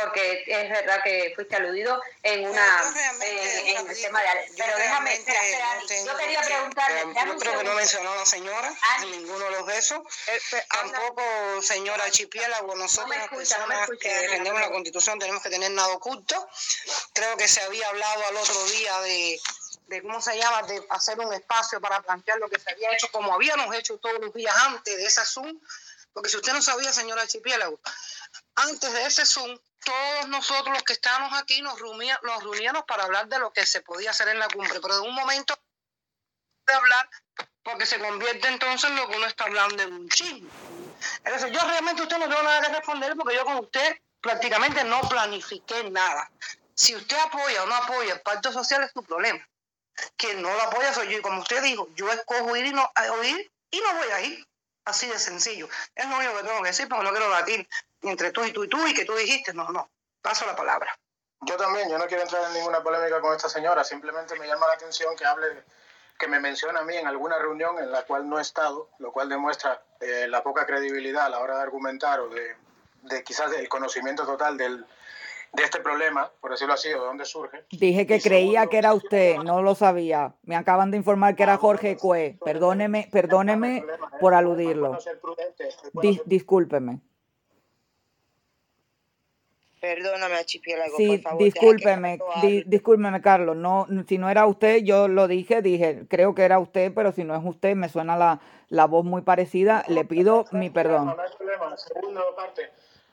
[0.00, 5.40] porque es verdad que fuiste aludido en una en, el tema de pero déjame espera,
[5.44, 9.50] espera, yo quería preguntarle yo creo que no mencionó a la señora en ninguno de
[9.50, 11.22] los besos eh, tampoco
[11.62, 16.48] señora archipiélago nosotros las personas que defendemos la constitución tenemos que tener nada oculto.
[17.12, 19.40] Creo que se había hablado al otro día de
[19.88, 23.10] de cómo se llama, de hacer un espacio para plantear lo que se había hecho,
[23.10, 25.58] como habíamos hecho todos los días antes de ese Zoom,
[26.12, 27.80] porque si usted no sabía, señora Archipiélago,
[28.58, 33.28] antes de ese Zoom, todos nosotros los que estábamos aquí nos, nos reuníamos para hablar
[33.28, 35.54] de lo que se podía hacer en la cumbre, pero de un momento
[36.66, 37.08] de hablar,
[37.62, 40.48] porque se convierte entonces en lo que uno está hablando en un chisme.
[41.24, 45.00] Entonces, yo realmente usted no tengo nada que responder porque yo con usted prácticamente no
[45.02, 46.30] planifiqué nada.
[46.74, 49.46] Si usted apoya o no apoya el pacto social es su problema.
[50.16, 51.18] Quien no lo apoya soy yo.
[51.18, 54.20] Y como usted dijo, yo escojo ir y no, a oír y no voy a
[54.22, 54.46] ir.
[54.88, 55.68] Así de sencillo.
[55.94, 57.68] Es lo único que tengo que decir porque no quiero batir
[58.00, 59.52] entre tú y tú y tú y que tú dijiste.
[59.52, 59.90] No, no.
[60.22, 60.98] Paso la palabra.
[61.42, 64.66] Yo también, yo no quiero entrar en ninguna polémica con esta señora, simplemente me llama
[64.66, 65.62] la atención que hable,
[66.18, 69.12] que me menciona a mí en alguna reunión en la cual no he estado, lo
[69.12, 72.56] cual demuestra eh, la poca credibilidad a la hora de argumentar o de,
[73.02, 74.84] de quizás el conocimiento total del,
[75.52, 77.64] de este problema, por decirlo así, o de dónde surge.
[77.70, 80.34] Dije que creía que era usted, no lo sabía.
[80.42, 82.38] Me acaban de informar que era ah, Jorge Cue.
[82.44, 83.84] Perdóneme, perdóneme
[84.20, 84.98] por aludirlo.
[86.26, 87.00] discúlpeme.
[89.80, 91.44] Perdóname, archipiélago, sí, por favor.
[91.44, 92.18] Discúlpeme,
[92.66, 93.56] discúlpeme, Carlos.
[93.56, 97.22] No, si no era usted, yo lo dije, dije, creo que era usted, pero si
[97.22, 99.84] no es usted, me suena la, la voz muy parecida.
[99.86, 101.06] Le pido mi perdón.
[101.06, 101.76] No, hay problema.
[101.76, 102.70] Segundo parte.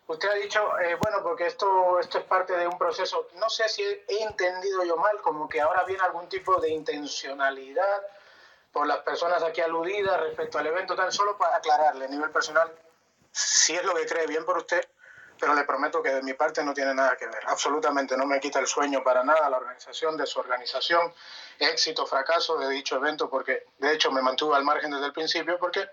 [0.07, 3.27] Usted ha dicho, eh, bueno, porque esto, esto es parte de un proceso.
[3.35, 8.03] No sé si he entendido yo mal, como que ahora viene algún tipo de intencionalidad
[8.71, 12.71] por las personas aquí aludidas respecto al evento, tan solo para aclararle a nivel personal,
[13.31, 14.85] si es lo que cree bien por usted,
[15.39, 17.41] pero le prometo que de mi parte no tiene nada que ver.
[17.47, 21.13] Absolutamente no me quita el sueño para nada la organización, de su organización,
[21.57, 25.57] éxito, fracaso de dicho evento, porque de hecho me mantuve al margen desde el principio,
[25.57, 25.89] porque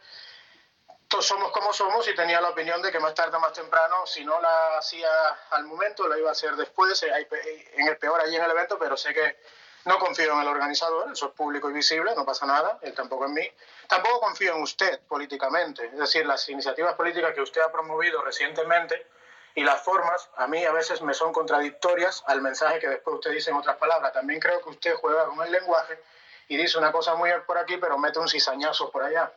[1.13, 4.07] todos somos como somos y tenía la opinión de que más tarde o más temprano,
[4.07, 5.11] si no la hacía
[5.51, 8.97] al momento, la iba a hacer después, en el peor allí en el evento, pero
[8.97, 9.37] sé que
[9.85, 13.27] no confío en el organizador, eso es público y visible, no pasa nada, él tampoco
[13.27, 13.47] en mí.
[13.89, 19.07] Tampoco confío en usted políticamente, es decir, las iniciativas políticas que usted ha promovido recientemente
[19.55, 23.33] y las formas a mí a veces me son contradictorias al mensaje que después usted
[23.33, 24.15] dice en otras palabras.
[24.15, 26.03] También creo que usted juega con el lenguaje
[26.49, 29.31] y dice una cosa muy por aquí, pero mete un cizañazo por allá.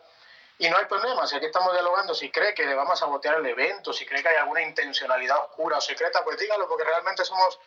[0.57, 3.35] Y no hay problema, si aquí estamos dialogando, si cree que le vamos a sabotear
[3.35, 7.25] el evento, si cree que hay alguna intencionalidad oscura o secreta, pues dígalo, porque realmente
[7.25, 7.59] somos,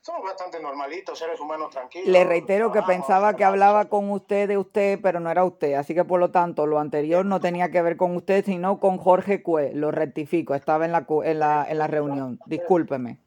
[0.00, 2.08] somos bastante normalitos, seres humanos tranquilos.
[2.08, 5.94] Le reitero que pensaba que hablaba con usted de usted, pero no era usted, así
[5.94, 9.40] que por lo tanto lo anterior no tenía que ver con usted, sino con Jorge
[9.40, 13.18] Cue, lo rectifico, estaba en la, en la, en la reunión, discúlpeme.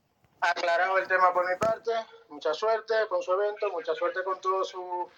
[0.41, 1.91] Aclarado el tema por mi parte,
[2.27, 5.09] mucha suerte con su evento, mucha suerte con todo su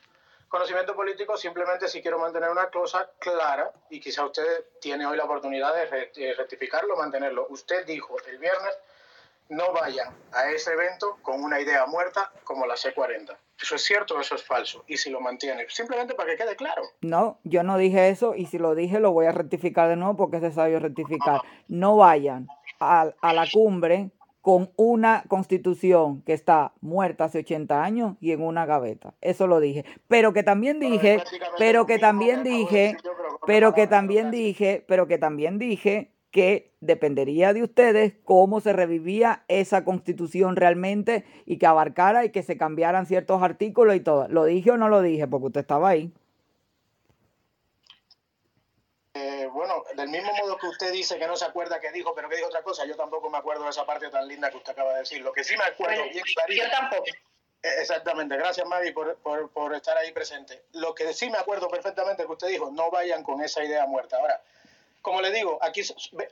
[0.50, 5.26] conocimiento político, simplemente si quiero mantener una cosa clara, y quizá usted tiene hoy la
[5.26, 7.48] oportunidad de rectificarlo, mantenerlo.
[7.50, 8.76] Usted dijo el viernes,
[9.50, 13.36] no vayan a ese evento con una idea muerta como la C40.
[13.62, 14.84] ¿Eso es cierto o eso es falso?
[14.88, 16.84] Y si lo mantiene, simplemente para que quede claro.
[17.02, 20.16] No, yo no dije eso y si lo dije lo voy a rectificar de nuevo
[20.16, 21.42] porque es necesario rectificar.
[21.68, 22.48] No vayan
[22.80, 28.42] a, a la cumbre con una constitución que está muerta hace 80 años y en
[28.42, 29.14] una gaveta.
[29.22, 29.86] Eso lo dije.
[30.08, 31.22] Pero que también dije,
[31.58, 32.96] pero que también dije,
[33.46, 39.44] pero que también dije, pero que también dije que dependería de ustedes cómo se revivía
[39.48, 44.28] esa constitución realmente y que abarcara y que se cambiaran ciertos artículos y todo.
[44.28, 45.28] ¿Lo dije o no lo dije?
[45.28, 46.14] Porque usted estaba ahí.
[49.52, 52.36] Bueno, del mismo modo que usted dice que no se acuerda que dijo, pero que
[52.36, 54.94] dijo otra cosa, yo tampoco me acuerdo de esa parte tan linda que usted acaba
[54.94, 55.22] de decir.
[55.22, 57.06] Lo que sí me acuerdo bien Yo tampoco.
[57.62, 60.64] Eh, exactamente, gracias Mari por, por, por, estar ahí presente.
[60.74, 64.18] Lo que sí me acuerdo perfectamente que usted dijo, no vayan con esa idea muerta.
[64.18, 64.42] Ahora,
[65.02, 65.82] como le digo, aquí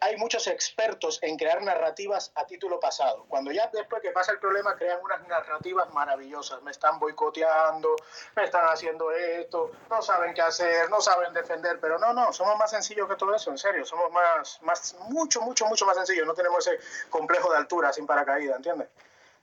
[0.01, 3.25] hay muchos expertos en crear narrativas a título pasado.
[3.29, 6.61] Cuando ya después que pasa el problema crean unas narrativas maravillosas.
[6.63, 7.95] Me están boicoteando,
[8.35, 12.57] me están haciendo esto, no saben qué hacer, no saben defender, pero no, no, somos
[12.57, 16.27] más sencillos que todo eso, en serio, somos más, más, mucho, mucho, mucho más sencillos.
[16.27, 16.77] No tenemos ese
[17.09, 18.89] complejo de altura sin paracaídas, ¿entiendes?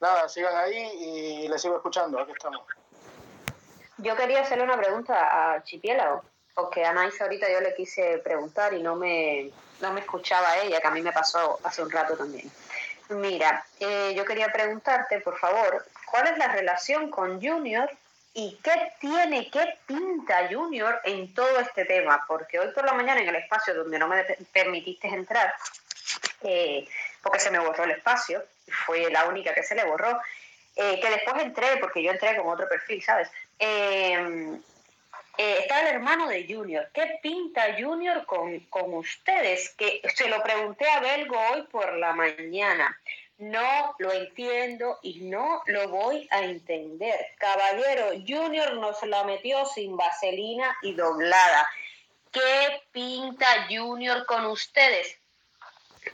[0.00, 2.62] Nada, sigan ahí y les sigo escuchando, aquí estamos.
[3.98, 8.82] Yo quería hacerle una pregunta a Archipiélago porque a ahorita yo le quise preguntar y
[8.82, 12.50] no me, no me escuchaba ella, que a mí me pasó hace un rato también.
[13.10, 17.90] Mira, eh, yo quería preguntarte, por favor, ¿cuál es la relación con Junior
[18.32, 22.24] y qué tiene, qué pinta Junior en todo este tema?
[22.26, 25.52] Porque hoy por la mañana en el espacio donde no me permitiste entrar,
[26.42, 26.88] eh,
[27.22, 28.42] porque se me borró el espacio,
[28.86, 30.18] fue la única que se le borró,
[30.76, 33.28] eh, que después entré, porque yo entré con otro perfil, ¿sabes?
[35.36, 36.88] Está el hermano de Junior.
[36.92, 39.70] ¿Qué pinta Junior con, con ustedes?
[39.76, 42.98] Que se lo pregunté a Belgo hoy por la mañana.
[43.38, 47.18] No lo entiendo y no lo voy a entender.
[47.38, 51.68] Caballero, Junior nos la metió sin vaselina y doblada.
[52.30, 55.18] ¿Qué pinta Junior con ustedes?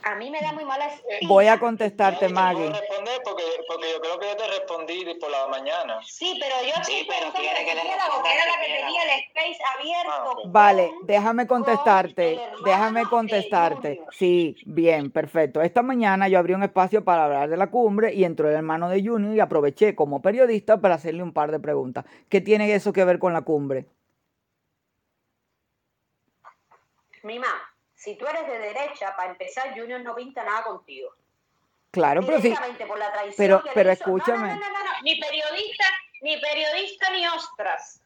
[0.03, 0.89] A mí me da muy mala
[1.27, 2.69] Voy a contestarte, Maggie.
[2.69, 5.99] No responder porque, porque, yo creo que yo te respondí por la mañana.
[6.03, 10.11] Sí, pero yo sí, pero quiere que le era la que tenía el space abierto.
[10.11, 12.41] Ah, vale, déjame contestarte.
[12.63, 14.01] Déjame contestarte.
[14.11, 15.61] Sí, bien, perfecto.
[15.61, 18.89] Esta mañana yo abrí un espacio para hablar de la cumbre y entró el hermano
[18.89, 22.05] de Junior y aproveché como periodista para hacerle un par de preguntas.
[22.29, 23.85] ¿Qué tiene eso que ver con la cumbre?
[27.23, 27.47] Mima,
[28.01, 31.13] si tú eres de derecha, para empezar, Junior no pinta nada contigo.
[31.91, 32.51] Claro, pero sí.
[33.37, 34.55] pero, pero escúchame.
[34.55, 35.85] No, no, no, no, ni periodista,
[36.21, 38.01] ni periodista, ni ostras.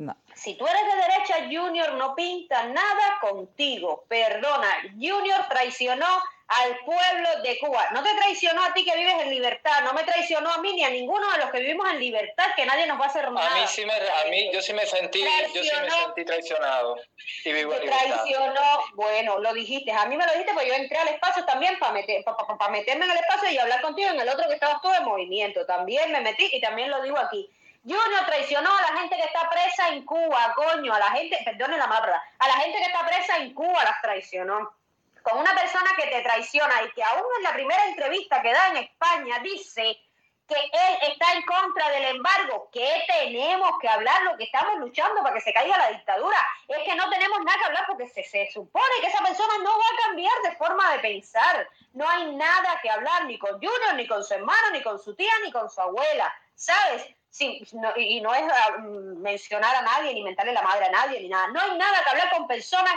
[0.00, 0.16] No.
[0.34, 4.06] Si tú eres de derecha, Junior no pinta nada contigo.
[4.08, 4.66] Perdona,
[4.98, 6.06] Junior traicionó
[6.48, 7.90] al pueblo de Cuba.
[7.92, 10.84] No te traicionó a ti que vives en libertad, no me traicionó a mí ni
[10.84, 13.54] a ninguno de los que vivimos en libertad, que nadie nos va a hacer nada.
[13.54, 15.20] A mí sí me, a mí, yo sí me sentí,
[15.54, 16.96] yo sí me sentí traicionado
[17.44, 18.06] y vivo en libertad.
[18.06, 21.78] Traicionó, bueno, lo dijiste, a mí me lo dijiste, pues yo entré al espacio también
[21.78, 24.80] para meter, para, meterme en el espacio y hablar contigo en el otro que estabas
[24.80, 25.66] todo en movimiento.
[25.66, 27.50] También me metí y también lo digo aquí.
[27.82, 31.78] Junior traicionó a la gente que está presa en Cuba, coño, a la gente, perdone
[31.78, 34.74] la palabra, a la gente que está presa en Cuba las traicionó
[35.22, 38.68] con una persona que te traiciona y que aún en la primera entrevista que da
[38.68, 39.98] en España dice
[40.46, 45.22] que él está en contra del embargo, que tenemos que hablar, lo que estamos luchando
[45.22, 48.24] para que se caiga la dictadura, es que no tenemos nada que hablar porque se,
[48.24, 51.68] se supone que esa persona no va a cambiar de forma de pensar.
[51.92, 55.14] No hay nada que hablar ni con Junior, ni con su hermano, ni con su
[55.14, 57.06] tía, ni con su abuela, ¿sabes?
[57.30, 57.62] Sí,
[57.96, 61.48] y no es ah, mencionar a nadie, ni mentarle la madre a nadie, ni nada.
[61.48, 62.94] No hay nada que hablar con personas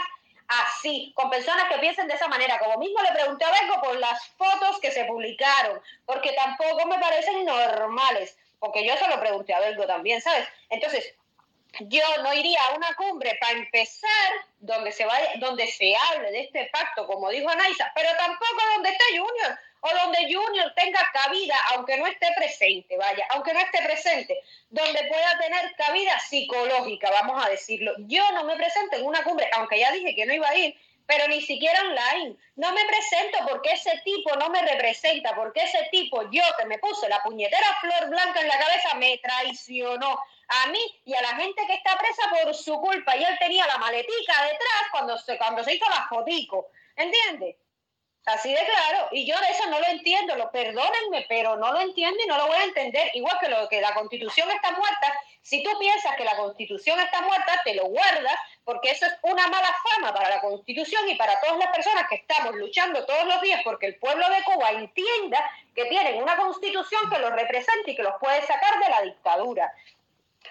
[0.48, 2.58] así, con personas que piensen de esa manera.
[2.58, 6.98] Como mismo le pregunté a Bergo por las fotos que se publicaron, porque tampoco me
[6.98, 10.48] parecen normales, porque yo se lo pregunté a Bergo también, ¿sabes?
[10.68, 11.14] Entonces,
[11.80, 16.40] yo no iría a una cumbre para empezar donde se vaya, donde se hable de
[16.42, 19.58] este pacto, como dijo Anaisa, pero tampoco donde está Junior.
[19.86, 19.90] O
[20.32, 25.74] Junior tenga cabida, aunque no esté presente, vaya, aunque no esté presente, donde pueda tener
[25.76, 27.92] cabida psicológica, vamos a decirlo.
[27.98, 30.74] Yo no me presento en una cumbre, aunque ya dije que no iba a ir,
[31.06, 32.36] pero ni siquiera online.
[32.56, 36.78] No me presento porque ese tipo no me representa, porque ese tipo, yo que me
[36.78, 40.18] puse la puñetera flor blanca en la cabeza, me traicionó
[40.48, 43.16] a mí y a la gente que está presa por su culpa.
[43.16, 46.68] Y él tenía la maletica detrás cuando se, cuando se hizo la fotico.
[46.96, 47.56] ¿Entiendes?
[48.26, 51.80] Así de claro, y yo de eso no lo entiendo, lo perdónenme, pero no lo
[51.80, 53.10] entiendo y no lo voy a entender.
[53.12, 57.20] Igual que lo que la constitución está muerta, si tú piensas que la constitución está
[57.20, 58.34] muerta, te lo guardas,
[58.64, 62.14] porque eso es una mala fama para la constitución y para todas las personas que
[62.14, 67.10] estamos luchando todos los días porque el pueblo de Cuba entienda que tienen una constitución
[67.10, 69.70] que los representa y que los puede sacar de la dictadura.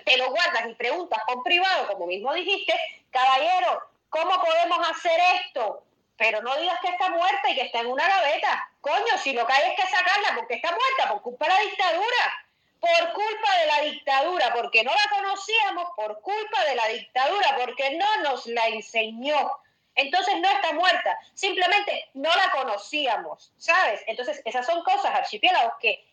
[0.06, 2.74] Te lo guardas y preguntas con privado, como mismo dijiste,
[3.10, 5.84] caballero, ¿cómo podemos hacer esto?
[6.18, 8.70] Pero no digas que está muerta y que está en una gaveta.
[8.82, 11.62] Coño, si lo que hay es que sacarla porque está muerta, por culpa de la
[11.62, 12.46] dictadura.
[12.80, 17.98] Por culpa de la dictadura, porque no la conocíamos, por culpa de la dictadura, porque
[17.98, 19.52] no nos la enseñó.
[19.96, 24.02] Entonces no está muerta, simplemente no la conocíamos, ¿sabes?
[24.08, 26.04] Entonces esas son cosas, archipiélagos, que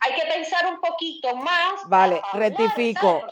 [0.00, 1.86] hay que pensar un poquito más.
[1.86, 3.22] Vale, rectifico.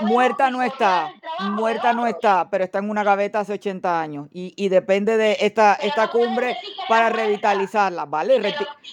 [0.00, 4.52] muerta no está, muerta no está, pero está en una gaveta hace 80 años y,
[4.56, 6.56] y depende de esta, esta cumbre
[6.88, 8.40] para revitalizarla, ¿vale?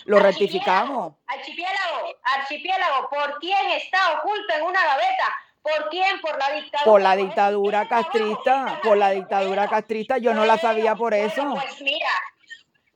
[0.06, 1.14] lo rectificamos.
[1.28, 5.38] Archipiélago, archipiélago, ¿por quién está oculto en una gaveta?
[5.64, 6.20] ¿Por quién?
[6.20, 6.92] Por la dictadura.
[6.92, 11.54] Por la dictadura castrista, por la dictadura castrista, yo no la sabía por eso.
[11.54, 12.10] Pues mira,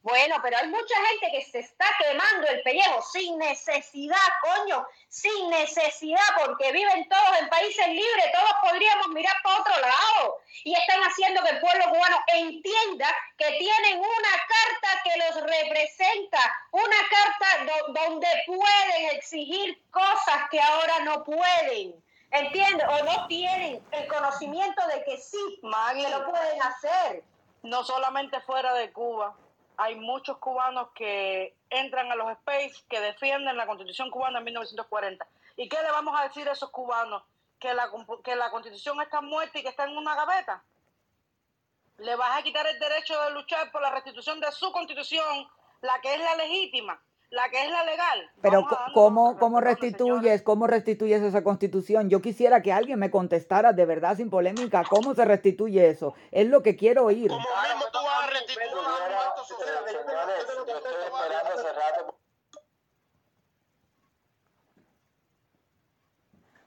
[0.07, 5.49] bueno, pero hay mucha gente que se está quemando el pellejo sin necesidad, coño, sin
[5.49, 10.39] necesidad, porque viven todos en países libres, todos podríamos mirar para otro lado.
[10.63, 16.39] Y están haciendo que el pueblo cubano entienda que tienen una carta que los representa,
[16.71, 22.01] una carta donde pueden exigir cosas que ahora no pueden.
[22.31, 22.87] ¿Entiendes?
[22.87, 27.23] O no tienen el conocimiento de que sí, que lo pueden hacer.
[27.63, 29.35] No solamente fuera de Cuba
[29.77, 35.27] hay muchos cubanos que entran a los space que defienden la constitución cubana en 1940.
[35.55, 37.23] ¿Y qué le vamos a decir a esos cubanos?
[37.59, 37.89] ¿Que la,
[38.23, 40.63] que la constitución está muerta y que está en una gaveta?
[41.99, 45.47] ¿Le vas a quitar el derecho de luchar por la restitución de su constitución,
[45.81, 46.99] la que es la legítima?
[47.29, 48.31] La que es la legal.
[48.41, 52.09] Pero ¿cómo, cómo restituyes, cómo restituyes esa constitución?
[52.09, 56.13] Yo quisiera que alguien me contestara de verdad sin polémica, ¿cómo se restituye eso?
[56.31, 57.29] Es lo que quiero oír.
[57.29, 58.67] ¿Cómo mismo tú vas a restituir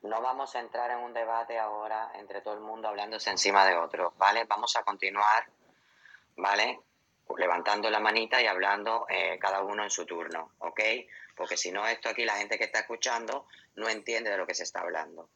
[0.03, 3.77] No vamos a entrar en un debate ahora entre todo el mundo hablándose encima de
[3.77, 4.45] otro, ¿vale?
[4.45, 5.45] Vamos a continuar,
[6.37, 6.81] ¿vale?
[7.39, 10.81] Levantando la manita y hablando eh, cada uno en su turno, ¿ok?
[11.35, 14.55] Porque si no, esto aquí la gente que está escuchando no entiende de lo que
[14.55, 15.31] se está hablando,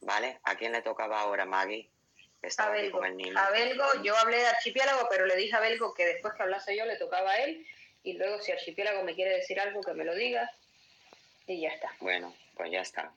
[0.00, 0.40] ¿vale?
[0.44, 1.90] ¿A quién le tocaba ahora, Maggie?
[2.40, 3.02] A Belgo.
[3.02, 6.76] a Belgo, yo hablé de archipiélago, pero le dije a Belgo que después que hablase
[6.76, 7.66] yo le tocaba a él
[8.04, 10.50] y luego si archipiélago me quiere decir algo que me lo diga
[11.46, 11.92] y ya está.
[12.00, 13.12] Bueno, pues ya está.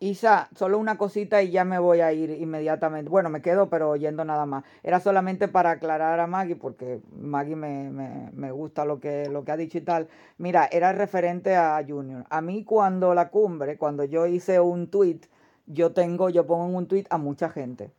[0.00, 3.08] Isa, solo una cosita y ya me voy a ir inmediatamente.
[3.08, 4.64] Bueno, me quedo, pero oyendo nada más.
[4.82, 7.90] Era solamente para aclarar a Maggie, porque Maggie me,
[8.32, 10.08] me, gusta lo que, lo que ha dicho y tal.
[10.36, 12.26] Mira, era referente a Junior.
[12.28, 15.20] A mí cuando la cumbre, cuando yo hice un tweet,
[15.66, 17.92] yo tengo, yo pongo en un tweet a mucha gente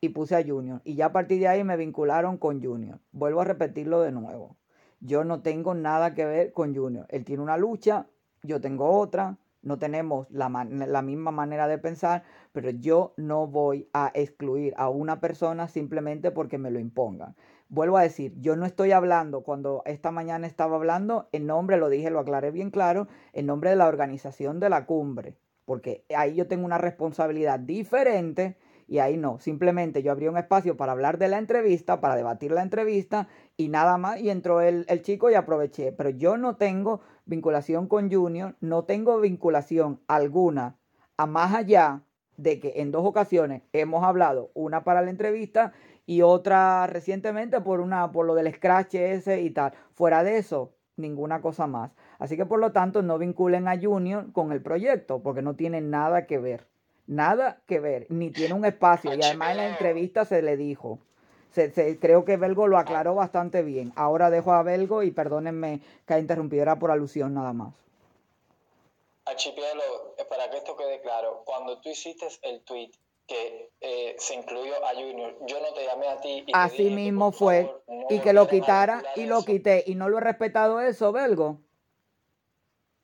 [0.00, 0.80] y puse a Junior.
[0.84, 3.00] Y ya a partir de ahí me vincularon con Junior.
[3.10, 4.56] Vuelvo a repetirlo de nuevo.
[5.00, 7.06] Yo no tengo nada que ver con Junior.
[7.08, 8.06] Él tiene una lucha,
[8.42, 10.48] yo tengo otra no tenemos la,
[11.02, 16.58] misma manera de pensar, pero yo no voy a excluir a una persona simplemente porque
[16.58, 17.34] me lo impongan.
[17.68, 21.88] Vuelvo a decir, yo no estoy hablando, cuando esta mañana estaba hablando, en nombre, lo
[21.88, 26.34] dije, lo aclaré bien claro, en nombre de la organización de la cumbre, porque ahí
[26.34, 28.56] yo tengo una responsabilidad diferente
[28.88, 32.50] y ahí no, simplemente yo abrí un espacio para hablar de la entrevista, para debatir
[32.50, 36.56] la entrevista y nada más, y entró el, el chico y aproveché, pero yo no
[36.56, 40.78] tengo vinculación con Junior, no tengo vinculación alguna
[41.18, 42.02] a más allá
[42.38, 45.72] de que en dos ocasiones hemos hablado, una para la entrevista
[46.06, 49.74] y otra recientemente por una por lo del scratch ese y tal.
[49.92, 51.90] Fuera de eso, ninguna cosa más.
[52.18, 55.82] Así que por lo tanto no vinculen a Junior con el proyecto porque no tiene
[55.82, 56.66] nada que ver.
[57.08, 61.00] Nada que ver, ni tiene un espacio y además en la entrevista se le dijo
[62.00, 63.92] creo que Belgo lo aclaró bastante bien.
[63.96, 67.74] Ahora dejo a Belgo y perdónenme que ha interrumpido, era por alusión nada más.
[69.24, 72.90] Archipiélago, para que esto quede claro, cuando tú hiciste el tweet
[73.26, 75.36] que eh, se incluyó a Junior.
[75.46, 76.44] Yo no te llamé a ti.
[76.46, 77.70] Y Así mismo fue.
[78.08, 79.84] y que lo quitara y lo quité.
[79.86, 81.58] Y no lo he respetado eso, Belgo.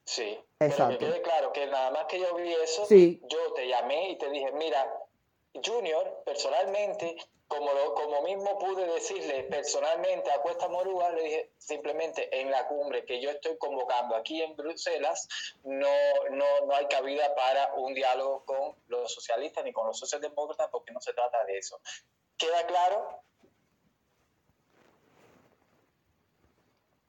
[0.06, 0.38] Sí.
[0.66, 0.96] Exacto.
[0.98, 4.18] Pero que quede claro que nada más que yo vi eso, yo te llamé y
[4.18, 4.92] te dije, mira,
[5.64, 12.50] Junior, personalmente, como, como mismo pude decirle personalmente a Cuesta Morúa, le dije simplemente en
[12.50, 15.28] la cumbre que yo estoy convocando aquí en Bruselas,
[15.62, 15.88] no,
[16.30, 20.92] no, no hay cabida para un diálogo con los socialistas ni con los socialdemócratas porque
[20.92, 21.80] no se trata de eso.
[22.36, 23.22] ¿Queda claro?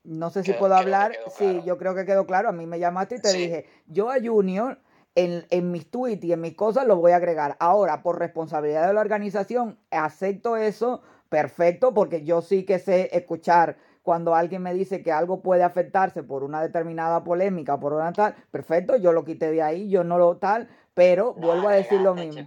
[0.06, 1.14] No sé si puedo hablar.
[1.38, 2.50] Sí, yo creo que quedó claro.
[2.50, 4.80] A mí me llamaste y te dije, yo a Junior
[5.16, 7.56] en, mis tweets y en mis cosas lo voy a agregar.
[7.60, 13.78] Ahora, por responsabilidad de la organización, acepto eso, perfecto, porque yo sí que sé escuchar
[14.04, 18.36] cuando alguien me dice que algo puede afectarse por una determinada polémica, por una tal,
[18.52, 22.14] perfecto, yo lo quité de ahí, yo no lo tal, pero vuelvo a decir lo
[22.14, 22.46] mismo.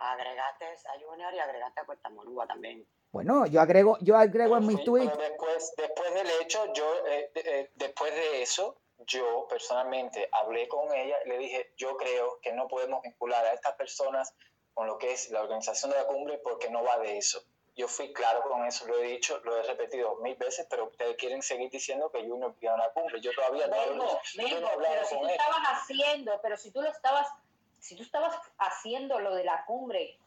[0.00, 2.84] agregaste a Junior y agregaste a Cuesta Morúa también.
[3.10, 5.16] Bueno, yo agrego, yo agrego en mis tweets.
[5.16, 11.16] Después, después del hecho, yo, eh, eh, después de eso, yo personalmente hablé con ella
[11.24, 14.34] y le dije, yo creo que no podemos vincular a estas personas
[14.74, 17.42] con lo que es la organización de la cumbre porque no va de eso.
[17.74, 21.16] Yo fui claro con eso, lo he dicho, lo he repetido mil veces, pero ustedes
[21.16, 23.20] quieren seguir diciendo que Junior pidió una cumbre.
[23.20, 27.28] Yo todavía no, he hablado pero si tú estabas haciendo, pero si tú lo estabas,
[27.78, 30.18] si tú estabas haciendo lo de la cumbre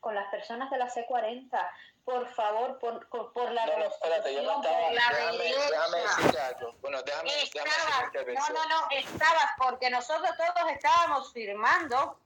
[0.00, 1.70] con las personas de la C40,
[2.08, 4.90] por favor, por, por, la No, no, espérate, yo no estaba.
[4.90, 6.72] Déjame, déjame decirte algo.
[6.80, 12.18] Bueno, déjame, estabas, déjame No, no, no, estabas, porque nosotros todos estábamos firmando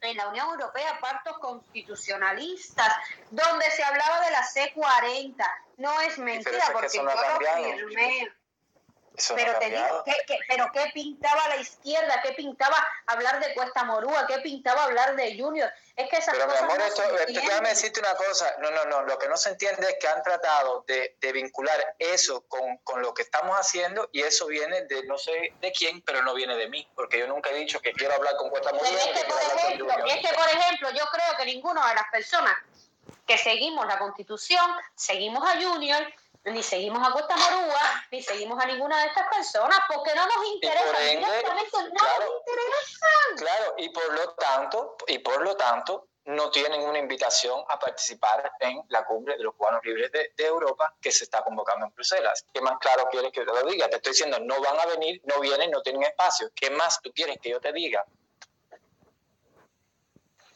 [0.00, 2.88] en la Unión Europea pactos constitucionalistas
[3.30, 5.36] donde se hablaba de la C40.
[5.76, 8.32] No es mentira, porque yo lo firmé
[9.34, 12.20] pero te digo, ¿qué, pero ¿qué pintaba la izquierda?
[12.22, 14.26] ¿Qué pintaba hablar de Cuesta Morúa?
[14.26, 15.70] ¿Qué pintaba hablar de Junior?
[15.96, 16.62] Es que esas pero cosas.
[16.62, 18.54] mi amor, esto, déjame decirte una cosa.
[18.60, 19.02] No, no, no.
[19.02, 23.02] Lo que no se entiende es que han tratado de, de vincular eso con, con,
[23.02, 26.56] lo que estamos haciendo y eso viene de no sé de quién, pero no viene
[26.56, 26.88] de mí.
[26.94, 28.88] Porque yo nunca he dicho que quiero hablar con Cuesta Morúa.
[28.88, 32.54] Es que, por ejemplo, es que, por ejemplo, yo creo que ninguno de las personas
[33.26, 36.02] que seguimos la Constitución, seguimos a Junior
[36.50, 40.46] ni seguimos a Costa Morúa, ni seguimos a ninguna de estas personas, porque no nos
[40.54, 43.36] interesa, directamente no claro, nos interesan.
[43.36, 48.52] Claro, y por lo tanto, y por lo tanto, no tienen una invitación a participar
[48.60, 52.44] en la cumbre de los cubanos libres de, Europa que se está convocando en Bruselas.
[52.52, 53.88] ¿Qué más claro quieres que te lo diga?
[53.88, 56.50] Te estoy diciendo, no van a venir, no vienen, no tienen espacio.
[56.54, 58.04] ¿Qué más tú quieres que yo te diga?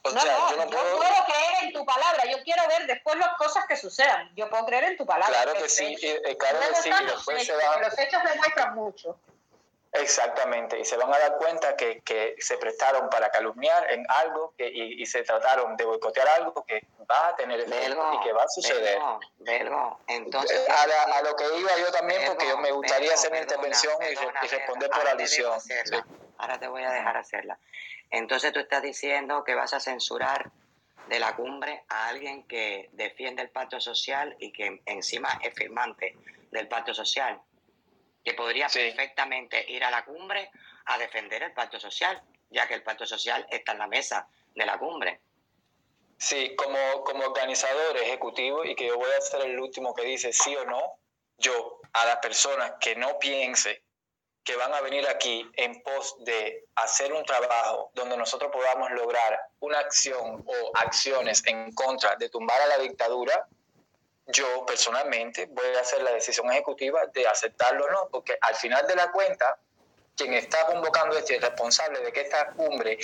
[0.04, 1.00] No, no, yo no puedo...
[1.00, 4.30] creer en tu palabra, yo quiero ver después las cosas que sucedan.
[4.34, 5.42] Yo puedo creer en tu palabra.
[5.42, 6.90] Claro que sí, eh, claro que sí.
[6.90, 7.80] después se van...
[7.80, 9.18] Los hechos demuestran mucho.
[9.94, 14.54] Exactamente, y se van a dar cuenta que, que se prestaron para calumniar en algo
[14.56, 18.42] que, y, se trataron de boicotear algo que va a tener efecto y que va
[18.42, 18.98] a suceder.
[20.06, 24.14] Entonces, a, lo que iba yo también, porque yo me gustaría hacer mi intervención y,
[24.46, 25.60] responder por alusión.
[26.38, 27.58] Ahora te voy a dejar hacerla.
[28.10, 30.50] Entonces tú estás diciendo que vas a censurar
[31.08, 36.16] de la cumbre a alguien que defiende el pacto social y que encima es firmante
[36.50, 37.40] del pacto social,
[38.24, 40.50] que podría perfectamente ir a la cumbre
[40.86, 44.66] a defender el pacto social, ya que el pacto social está en la mesa de
[44.66, 45.20] la cumbre.
[46.18, 50.32] Sí, como, como organizador ejecutivo y que yo voy a ser el último que dice
[50.32, 50.98] sí o no,
[51.38, 53.82] yo a las personas que no piense
[54.44, 59.38] que van a venir aquí en pos de hacer un trabajo donde nosotros podamos lograr
[59.60, 63.46] una acción o acciones en contra de tumbar a la dictadura,
[64.26, 68.86] yo personalmente voy a hacer la decisión ejecutiva de aceptarlo o no, porque al final
[68.86, 69.58] de la cuenta,
[70.16, 72.98] quien está convocando este responsable de que esta cumbre,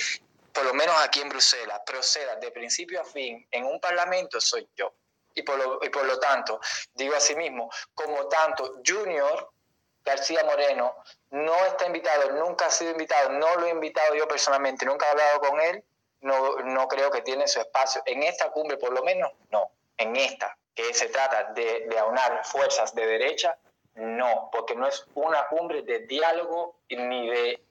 [0.53, 4.67] por lo menos aquí en Bruselas, proceda de principio a fin en un parlamento, soy
[4.75, 4.93] yo.
[5.35, 6.59] Y por lo, y por lo tanto,
[6.93, 9.51] digo mismo, como tanto Junior
[10.09, 10.95] García Moreno
[11.29, 15.11] no está invitado, nunca ha sido invitado, no lo he invitado yo personalmente, nunca he
[15.11, 15.83] hablado con él,
[16.21, 18.01] no, no creo que tiene su espacio.
[18.05, 19.71] En esta cumbre, por lo menos, no.
[19.97, 23.57] En esta, que se trata de, de aunar fuerzas de derecha,
[23.95, 27.63] no, porque no es una cumbre de diálogo ni de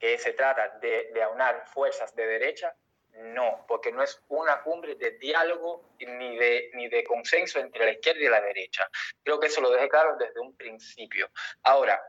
[0.00, 2.74] que se trata de, de aunar fuerzas de derecha,
[3.16, 7.92] no, porque no es una cumbre de diálogo ni de, ni de consenso entre la
[7.92, 8.88] izquierda y la derecha.
[9.22, 11.30] Creo que eso lo dejé claro desde un principio.
[11.62, 12.00] Ahora,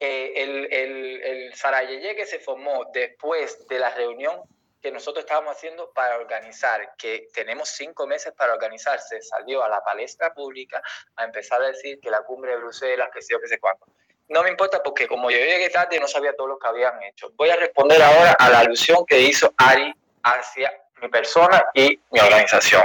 [0.00, 4.42] eh, el, el, el que se formó después de la reunión
[4.80, 9.80] que nosotros estábamos haciendo para organizar, que tenemos cinco meses para organizarse, salió a la
[9.84, 10.82] palestra pública
[11.14, 13.86] a empezar a decir que la cumbre de Bruselas, que sé yo, que sé cuánto.
[14.28, 17.30] no me importa porque como yo llegué tarde no sabía todo lo que habían hecho.
[17.34, 22.20] Voy a responder ahora a la alusión que hizo Ari hacia mi persona y mi
[22.20, 22.84] organización.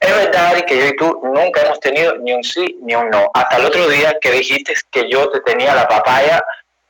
[0.00, 3.10] Es verdad, Ari, que yo y tú nunca hemos tenido ni un sí ni un
[3.10, 3.30] no.
[3.34, 6.42] Hasta el otro día que dijiste que yo te tenía la papaya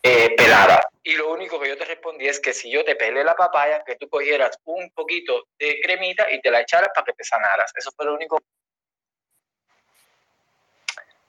[0.03, 0.88] eh, pelada.
[1.03, 3.82] Y lo único que yo te respondí es que si yo te pelé la papaya,
[3.84, 7.72] que tú cogieras un poquito de cremita y te la echaras para que te sanaras.
[7.76, 8.40] Eso fue lo único.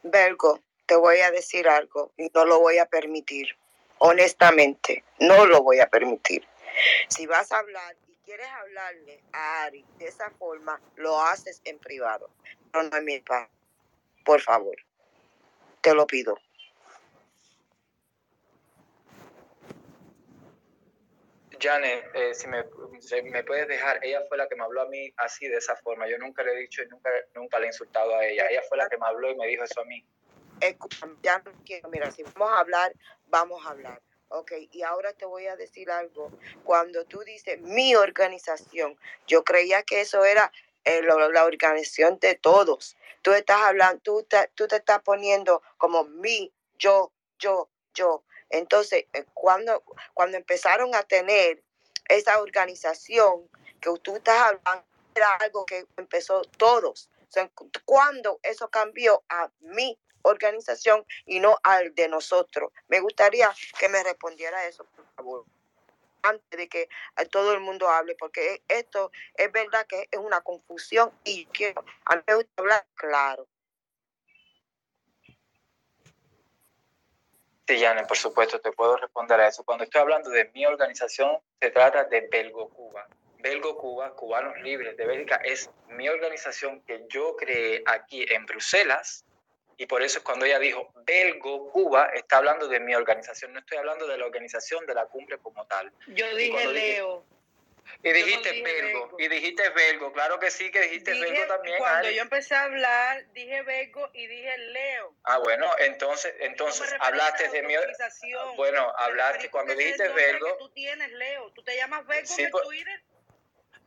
[0.03, 3.55] Vergo, te voy a decir algo y no lo voy a permitir.
[3.99, 6.47] Honestamente, no lo voy a permitir.
[7.07, 7.95] Si vas a hablar
[8.28, 12.30] quieres hablarle a Ari de esa forma, lo haces en privado.
[12.74, 13.50] No en mi paz.
[14.26, 14.76] Por favor,
[15.80, 16.38] te lo pido.
[21.58, 22.66] Janet, eh, si me,
[23.00, 25.78] si me puedes dejar, ella fue la que me habló a mí así, de esa
[25.78, 26.06] forma.
[26.10, 28.48] Yo nunca le he dicho y nunca, nunca le he insultado a ella.
[28.50, 30.06] Ella fue la que me habló y me dijo eso a mí.
[30.60, 32.94] Escucha, ya no quiero, mira, si vamos a hablar,
[33.28, 34.02] vamos a hablar.
[34.30, 36.32] Ok, y ahora te voy a decir algo.
[36.64, 40.52] Cuando tú dices mi organización, yo creía que eso era
[40.84, 42.98] eh, la organización de todos.
[43.22, 48.24] Tú estás hablando, tú te, estás poniendo como mi, yo, yo, yo.
[48.50, 51.64] Entonces, eh, cuando, cuando empezaron a tener
[52.10, 53.50] esa organización
[53.80, 57.10] que tú estás hablando, era algo que empezó todos.
[57.36, 59.98] O cuando eso cambió a mi
[60.28, 62.72] organización y no al de nosotros.
[62.88, 63.50] Me gustaría
[63.80, 65.46] que me respondiera eso, por favor,
[66.24, 66.84] antes de que
[67.18, 71.46] eh, todo el mundo hable, porque e- esto es verdad que es una confusión y
[71.48, 73.48] quiero, a mí me gusta hablar claro.
[77.68, 79.64] Sí, Janet, por supuesto, te puedo responder a eso.
[79.66, 83.06] Cuando estoy hablando de mi organización, se trata de Belgo Cuba.
[83.40, 89.26] Belgo Cuba, Cubanos Libres de Bélgica, es mi organización que yo creé aquí en Bruselas.
[89.78, 93.54] Y por eso es cuando ella dijo Belgo Cuba, está hablando de mi organización.
[93.54, 95.92] No estoy hablando de la organización de la cumbre como tal.
[96.08, 97.24] Yo dije Leo.
[98.04, 99.02] Y no dijiste dije Belgo.
[99.02, 99.20] Belgo.
[99.20, 100.12] Y dijiste Belgo.
[100.14, 101.78] Claro que sí, que dijiste Dije- Belgo también.
[101.78, 105.14] cuando yo empecé a hablar, dije Bego y dije Leo.
[105.24, 107.78] Ah, bueno, entonces, No entonces hablaste de mi...
[107.78, 108.56] organización.
[108.58, 111.52] Bueno, hablaste, cuando dijiste Belgo, tú tienes, Leo.
[111.54, 113.02] Tú te llamas Bego Sí, en pues, Twitter.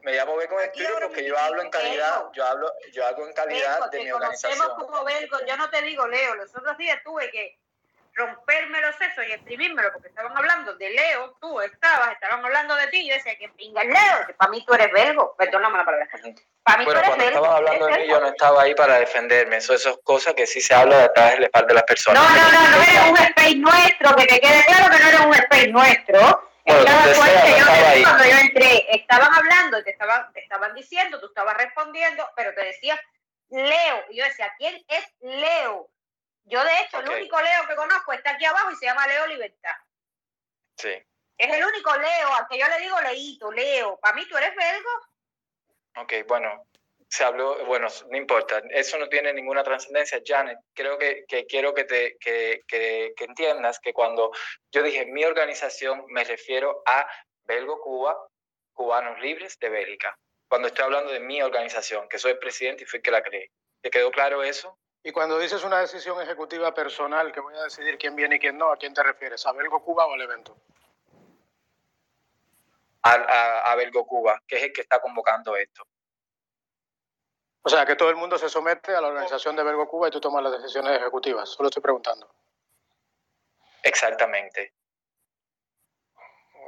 [0.02, 2.32] Me llamo Belgo en el Twitter porque yo hablo en calidad, Belgo.
[2.32, 4.86] yo hablo, yo hablo en calidad Belgo, de mi conocemos organización.
[4.86, 5.38] como Belgo.
[5.46, 6.34] Yo no te digo Leo.
[6.36, 7.58] Los otros días tuve que
[8.14, 11.36] romperme los sesos y exprimírmelo porque estaban hablando de Leo.
[11.40, 13.06] Tú estabas, estaban hablando de ti.
[13.08, 14.26] Yo decía que pinga el Leo.
[14.26, 15.34] Que para mí tú eres Belgo.
[15.36, 16.08] Perdóname la palabra.
[16.62, 18.98] Para mí Bueno, tú eres cuando estaban hablando de mí, yo no estaba ahí para
[18.98, 19.56] defenderme.
[19.56, 22.22] Eso, eso es cosa que sí se habla detrás de la espalda de las personas.
[22.22, 25.20] No, no, no, no eres un space nuestro, que te quede claro que no eres
[25.20, 26.49] un space nuestro.
[26.74, 31.20] Bueno, Estaba yo estaba cuando yo entré, estaban hablando, y te estaban, te estaban diciendo,
[31.20, 33.00] tú estabas respondiendo, pero te decía
[33.48, 34.04] Leo.
[34.10, 35.90] Y yo decía, ¿quién es Leo?
[36.44, 39.26] Yo, de hecho, el único Leo que conozco está aquí abajo y se llama Leo
[39.26, 39.76] Libertad.
[40.76, 41.02] Sí.
[41.38, 43.98] Es el único Leo al que yo le digo Leito, Leo.
[44.00, 44.90] Para mí tú eres belgo.
[45.96, 46.66] Ok, bueno,
[47.10, 50.58] se habló, bueno, no importa, eso no tiene ninguna trascendencia, Janet.
[50.72, 54.30] Creo que, que quiero que, te, que, que, que entiendas que cuando
[54.70, 57.04] yo dije mi organización, me refiero a
[57.42, 58.16] Belgo Cuba,
[58.72, 60.16] Cubanos Libres de Bélgica.
[60.48, 63.22] Cuando estoy hablando de mi organización, que soy el presidente y fui el que la
[63.22, 63.50] creé.
[63.80, 64.78] ¿Te quedó claro eso?
[65.02, 68.56] Y cuando dices una decisión ejecutiva personal que voy a decidir quién viene y quién
[68.56, 69.44] no, ¿a quién te refieres?
[69.46, 70.56] ¿A Belgo Cuba o al evento?
[73.02, 75.82] A, a, a Belgo Cuba, que es el que está convocando esto.
[77.62, 80.10] O sea, que todo el mundo se somete a la organización de Belgo Cuba y
[80.10, 81.48] tú tomas las decisiones ejecutivas.
[81.50, 82.32] Solo estoy preguntando.
[83.82, 84.74] Exactamente.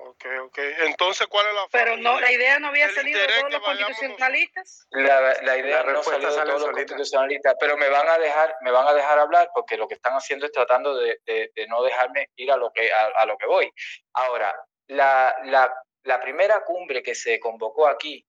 [0.05, 0.59] Ok, ok.
[0.81, 4.87] Entonces, ¿cuál es la Pero no, la idea no había salido de todos los constitucionalistas.
[4.91, 8.19] La, la idea La no respuesta salió de todos los constitucionalistas, pero me van a
[8.19, 11.51] dejar, me van a dejar hablar porque lo que están haciendo es tratando de, de-
[11.55, 13.73] de no dejarme ir a lo que a, a lo que voy.
[14.13, 14.55] Ahora,
[14.89, 15.73] la, la,
[16.03, 18.25] la primera cumbre que se convocó aquí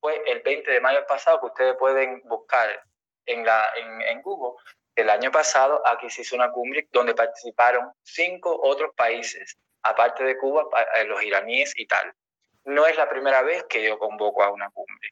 [0.00, 2.68] fue el 20 de mayo pasado, que ustedes pueden buscar
[3.26, 4.60] en la en, Google.
[4.94, 10.38] El año pasado aquí se hizo una cumbre donde participaron cinco otros países, aparte de
[10.38, 12.14] Cuba, eh, los iraníes y tal.
[12.64, 15.10] No es la primera vez que yo convoco a una cumbre.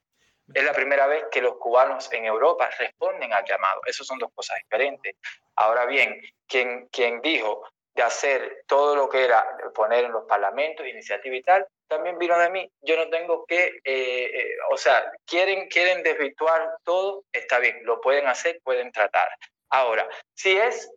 [0.53, 3.81] Es la primera vez que los cubanos en Europa responden al llamado.
[3.87, 5.17] Eso son dos cosas diferentes.
[5.57, 10.87] Ahora bien, quien, quien dijo de hacer todo lo que era poner en los parlamentos,
[10.87, 12.71] iniciativa y tal, también vino de mí.
[12.83, 18.01] Yo no tengo que, eh, eh, o sea, quieren, quieren desvirtuar todo, está bien, lo
[18.01, 19.29] pueden hacer, pueden tratar.
[19.71, 20.91] Ahora, si es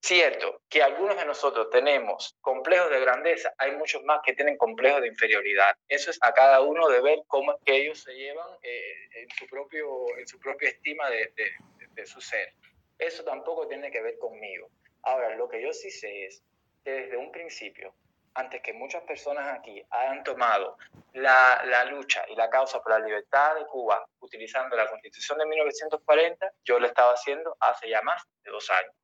[0.00, 5.00] cierto que algunos de nosotros tenemos complejos de grandeza, hay muchos más que tienen complejos
[5.00, 5.74] de inferioridad.
[5.88, 9.46] Eso es a cada uno de ver cómo que ellos se llevan eh, en, su
[9.46, 9.86] propio,
[10.18, 11.52] en su propia estima de, de-
[11.94, 12.54] de su ser.
[12.98, 14.70] Eso tampoco tiene que ver conmigo.
[15.02, 16.42] Ahora, lo que yo sí sé es
[16.84, 17.94] que desde un principio,
[18.34, 20.76] antes que muchas personas aquí hayan tomado
[21.12, 25.46] la, la, lucha y la causa por la libertad de Cuba utilizando la constitución de
[25.46, 28.94] 1940, yo lo estaba haciendo hace ya más de dos años.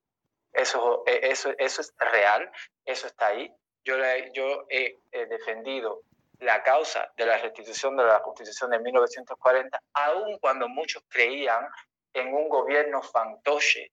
[0.53, 2.51] Eso, eh, eso, eso es real,
[2.85, 3.53] eso está ahí.
[3.85, 3.97] Yo,
[4.33, 4.99] yo he,
[5.29, 6.03] defendido
[6.41, 11.66] la causa de la restitución de la Constitución de 1940, aun cuando muchos creían
[12.12, 13.93] en un gobierno fantoche,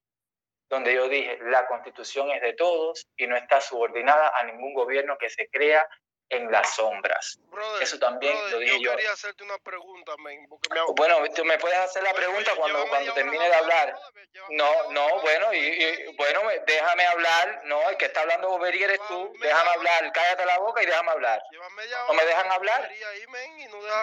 [0.70, 5.18] donde yo dije, la Constitución es de todos y no está subordinada a ningún gobierno
[5.18, 5.88] que se crea
[6.30, 7.40] en las sombras.
[7.82, 8.92] Eso también lo dije yo.
[8.92, 10.82] Yo quería hacerte una pregunta, man, porque me...
[10.96, 13.96] Bueno, tú me puedes hacer la pregunta cuando, cuando termine de hablar.
[14.50, 17.62] No, no, bueno, y, y, bueno, déjame hablar.
[17.66, 19.34] No, el que está hablando bobería eres tú.
[19.40, 20.12] Déjame hablar.
[20.14, 21.42] Cállate la boca y déjame hablar.
[22.08, 22.92] No me dejan hablar.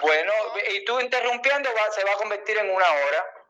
[0.03, 0.33] Bueno,
[0.71, 3.42] y tú interrumpiendo va, se va a convertir en una hora.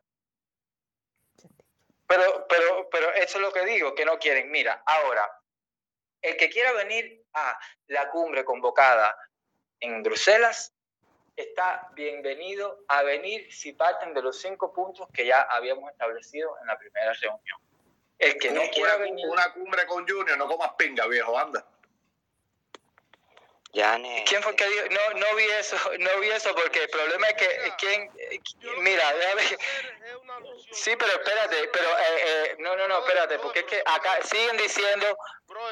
[2.12, 4.50] Pero, pero, pero eso es lo que digo, que no quieren.
[4.50, 5.26] Mira, ahora,
[6.20, 9.16] el que quiera venir a la cumbre convocada
[9.80, 10.74] en Bruselas
[11.34, 16.66] está bienvenido a venir si parten de los cinco puntos que ya habíamos establecido en
[16.66, 17.58] la primera reunión.
[18.18, 19.26] El que no quiera venir...
[19.26, 21.66] Una cumbre con Junior, no comas pinga, viejo, anda.
[23.72, 24.84] ¿Quién fue que dijo?
[24.90, 28.10] No, no vi eso, no vi eso porque el problema es que quién,
[28.80, 29.42] mira, déjame,
[30.72, 34.58] sí, pero espérate, pero eh, eh, no, no, no, espérate, porque es que acá siguen
[34.58, 35.16] diciendo,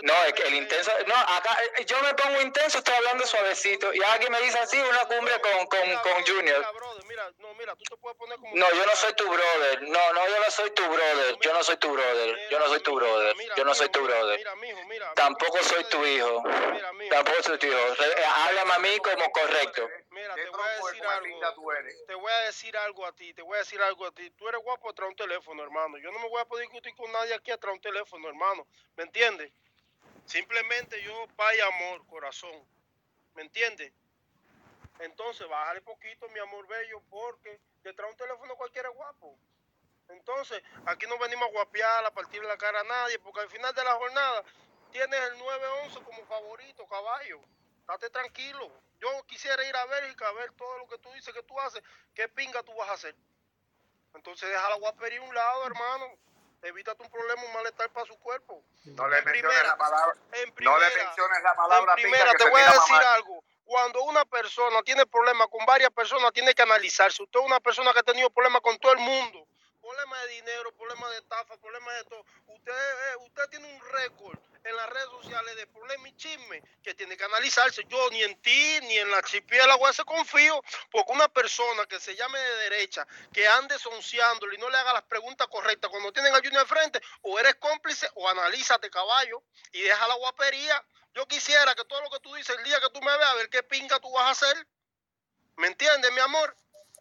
[0.02, 3.92] no, es que el intenso, no, acá eh, yo me pongo intenso, estoy hablando suavecito
[3.92, 6.66] y alguien me dice así una cumbre con, con, con Junior.
[8.54, 11.62] No, yo no soy tu brother, no, no, yo no soy tu brother, yo no
[11.62, 14.40] soy tu brother, yo no soy tu brother, yo no soy tu brother,
[15.14, 16.42] tampoco soy tu hijo,
[17.10, 17.89] tampoco soy tu hijo.
[17.98, 19.88] Eh, háblame a mí como correcto.
[20.10, 21.40] Mira, te voy a decir algo.
[22.06, 24.30] Te voy a decir algo a ti, te voy a decir algo a ti.
[24.30, 25.98] Tú eres guapo atrás un teléfono, hermano.
[25.98, 28.66] Yo no me voy a poder discutir con nadie aquí atrás un teléfono, hermano.
[28.96, 29.52] ¿Me entiendes?
[30.26, 32.64] Simplemente yo, paz y amor, corazón.
[33.34, 33.92] ¿Me entiendes?
[35.00, 39.38] Entonces, bájale poquito, mi amor bello, porque detrás de un teléfono cualquiera es guapo.
[40.08, 43.74] Entonces, aquí no venimos a guapear, a partir la cara a nadie, porque al final
[43.74, 44.44] de la jornada
[44.90, 47.40] tienes el 911 como favorito, caballo.
[47.90, 48.70] Date tranquilo.
[49.00, 51.82] Yo quisiera ir a Bélgica a ver todo lo que tú dices que tú haces.
[52.14, 53.16] ¿Qué pinga tú vas a hacer?
[54.14, 56.06] Entonces deja la guapería a un lado, hermano.
[56.62, 58.62] Evítate un problema, un malestar para su cuerpo.
[58.84, 60.14] No le menciones la palabra.
[60.60, 61.92] no le menciones la palabra.
[61.96, 63.42] En primera, te voy a decir algo.
[63.64, 67.24] Cuando una persona tiene problemas con varias personas, tiene que analizarse.
[67.24, 69.48] Usted es una persona que ha tenido problemas con todo el mundo.
[69.80, 72.24] Problemas de dinero, problemas de estafa, problemas de todo.
[72.46, 76.94] Usted, eh, usted tiene un récord en las redes sociales de problemas y chisme que
[76.94, 77.84] tiene que analizarse.
[77.88, 82.14] Yo ni en ti ni en la archipiélago ese confío, porque una persona que se
[82.14, 86.34] llame de derecha, que ande sonciándole y no le haga las preguntas correctas cuando tienen
[86.34, 89.42] a Junior frente, o eres cómplice o analízate caballo
[89.72, 90.84] y deja la guapería.
[91.14, 93.34] Yo quisiera que todo lo que tú dices el día que tú me veas, a
[93.34, 94.66] ver qué pinga tú vas a hacer.
[95.56, 96.56] ¿Me entiendes, mi amor?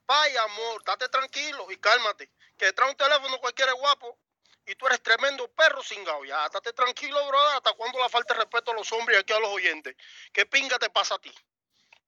[0.05, 2.32] Vaya, amor, date tranquilo y cálmate.
[2.57, 4.18] Que trae un teléfono cualquiera guapo
[4.70, 7.55] y tú eres tremendo perro sin Ya, estate tranquilo, brother.
[7.55, 9.95] ¿Hasta cuándo la falta de respeto a los hombres y aquí a los oyentes?
[10.32, 11.34] ¿Qué pinga te pasa a ti?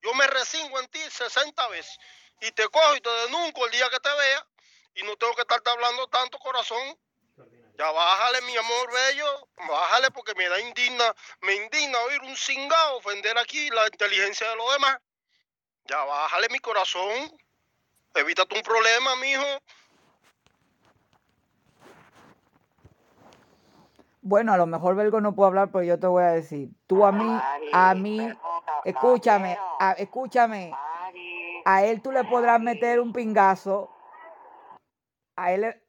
[0.04, 1.98] Yo me resingo en ti 60 veces
[2.40, 4.48] y te cojo y te denunco el día que te vea
[4.94, 7.00] y no tengo que estarte hablando tanto, corazón.
[7.80, 12.98] Ya bájale, mi amor bello, bájale porque me da indigna, me indigna oír un cingado
[12.98, 15.00] ofender aquí la inteligencia de los demás.
[15.86, 17.36] Ya bájale mi corazón,
[18.14, 19.64] evítate un problema, mijo.
[24.22, 26.70] Bueno, a lo mejor Belgo no puedo hablar, pero yo te voy a decir.
[26.86, 27.42] Tú a mí,
[27.74, 28.32] a mí,
[28.86, 29.58] escúchame,
[29.98, 30.72] escúchame.
[31.66, 33.92] A él tú le podrás meter un pingazo.
[35.36, 35.82] A él le...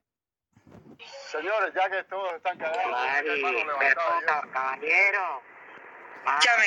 [1.31, 2.85] Señores, ya que todos están cagados,
[4.53, 5.43] caballero.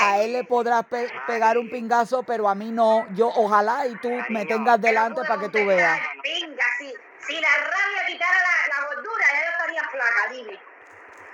[0.01, 0.85] A él le podrás
[1.25, 3.07] pegar un pingazo, pero a mí no.
[3.13, 5.99] Yo ojalá y tú me tengas delante para que tú veas.
[6.21, 6.93] Pinga, si,
[7.25, 10.74] si la rabia quitara la, la gordura, ya yo estaría flaca, dime.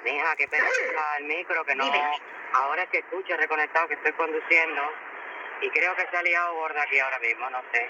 [0.03, 0.65] Mija, que pena
[1.19, 1.91] el micro, que no.
[2.53, 4.81] Ahora es que escucho reconectado que estoy conduciendo
[5.61, 7.87] y creo que se ha liado gorda aquí ahora mismo, no sé.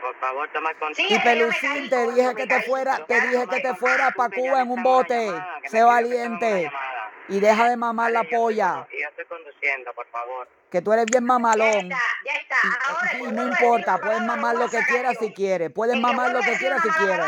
[0.00, 1.06] Por favor, toma control.
[1.08, 4.70] y Pelucín, te dije que te fuera, te dije que te fuera para Cuba en
[4.70, 5.32] un bote.
[5.66, 6.70] Sé valiente.
[7.28, 8.86] Y deja de mamar la polla.
[8.90, 10.48] Y yo estoy conduciendo, por favor.
[10.70, 11.88] Que tú eres bien mamalón.
[11.88, 12.56] Ya está, ya está.
[12.88, 15.70] Ahora, y, no importa, puedes mamar lo que quieras si quieres.
[15.70, 17.26] Puedes mamar lo que quieras si quieres.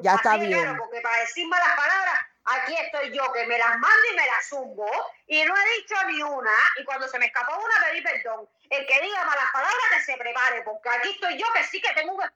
[0.00, 0.76] Ya está bien.
[0.76, 2.09] Porque para decir malas palabras
[2.50, 4.88] aquí estoy yo que me las mando y me las zumbo
[5.26, 8.48] y no he dicho ni una y cuando se me escapó una pedí perdón.
[8.68, 11.92] El que diga malas palabras que se prepare porque aquí estoy yo que sí que
[11.94, 12.26] tengo que...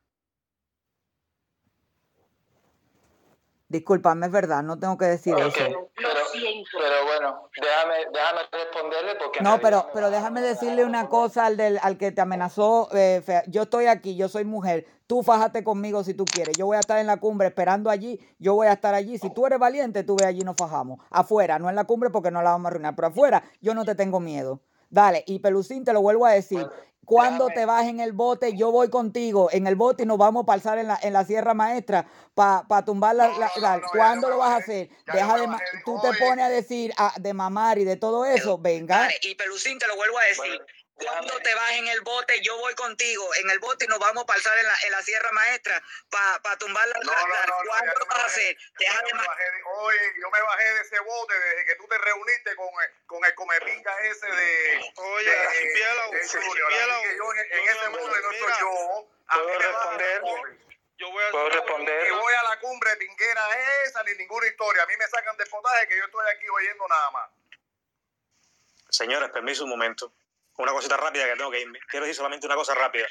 [3.74, 5.50] Disculpame, es verdad, no tengo que decir eso.
[5.52, 9.40] Pero bueno, déjame, déjame responderle porque...
[9.42, 12.88] No, pero, pero déjame decirle una cosa al, del, al que te amenazó.
[12.94, 13.42] eh, fea.
[13.48, 14.86] Yo estoy aquí, yo soy mujer.
[15.08, 16.56] Tú fájate conmigo si tú quieres.
[16.56, 18.20] Yo voy a estar en la cumbre esperando allí.
[18.38, 19.18] Yo voy a estar allí.
[19.18, 21.00] Si tú eres valiente, tú ve allí y nos fajamos.
[21.10, 22.94] Afuera, no en la cumbre porque no la vamos a arruinar.
[22.94, 24.60] Pero afuera, yo no te tengo miedo.
[24.94, 26.64] Dale, y Pelucín, te lo vuelvo a decir.
[27.04, 30.44] Cuando te vas en el bote, yo voy contigo en el bote y nos vamos
[30.44, 33.28] a pasar en la, en la Sierra Maestra para tumbar la...
[33.28, 34.88] la- la- ¿Cuándo lo vas a hacer?
[35.12, 35.46] Deja de...
[35.84, 38.56] Tú te pones a decir ah, de mamar y de todo eso.
[38.56, 39.00] Venga.
[39.00, 40.60] Dale, y Pelucín, te lo vuelvo a decir.
[40.96, 44.22] Cuando te vas en el bote, yo voy contigo en el bote y nos vamos
[44.22, 46.98] a pasar en la, en la Sierra Maestra para tumbar la...
[47.00, 48.56] No, la- no, la- no, no, ¿Cuándo lo vas a hacer?
[48.78, 51.64] Deja Yo de me ma- bajé de- oye, yo me bajé de ese bote desde
[51.66, 54.92] que tú te reuniste con el, con el comepinga ese de.
[54.94, 59.08] Oye, de- de yo en, ese bote no estoy yo.
[59.26, 60.22] A ¿Puedo responder?
[60.96, 62.04] Yo voy a ¿Puedo responder?
[62.04, 63.42] Ni voy a la cumbre pinguera
[63.84, 64.84] esa ni ninguna historia.
[64.84, 67.30] A mí me sacan de potaje que yo estoy aquí oyendo nada más.
[68.90, 70.12] Señores, permiso un momento.
[70.56, 71.78] Una cosita rápida que tengo que irme.
[71.88, 73.06] Quiero decir solamente una cosa rápida.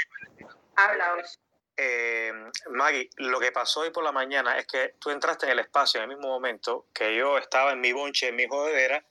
[0.76, 1.40] Habla, Oz.
[1.76, 2.32] Eh,
[2.70, 6.00] Maggie, lo que pasó hoy por la mañana es que tú entraste en el espacio
[6.00, 9.04] en el mismo momento que yo estaba en mi bonche, en mi jodedera,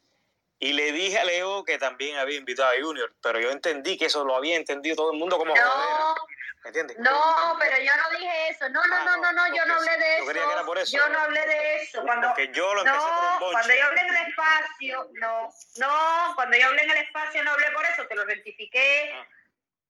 [0.62, 4.04] y le dije a Leo que también había invitado a Junior, pero yo entendí que
[4.04, 5.52] eso lo había entendido todo el mundo como.
[5.52, 6.14] No,
[6.62, 6.96] ¿Me entiendes?
[7.00, 8.68] no, pero yo no dije eso.
[8.68, 10.78] No, no, Ah, no, no, no, yo no hablé de yo creía que era por
[10.78, 10.96] eso.
[10.96, 12.00] Yo no hablé de eso.
[12.02, 13.52] Cuando, Porque yo lo empecé por un no, bonche.
[13.54, 17.50] cuando yo hablé en el espacio, no, no, cuando yo hablé en el espacio no
[17.50, 19.12] hablé por eso, te lo rectifiqué.
[19.16, 19.26] Ah.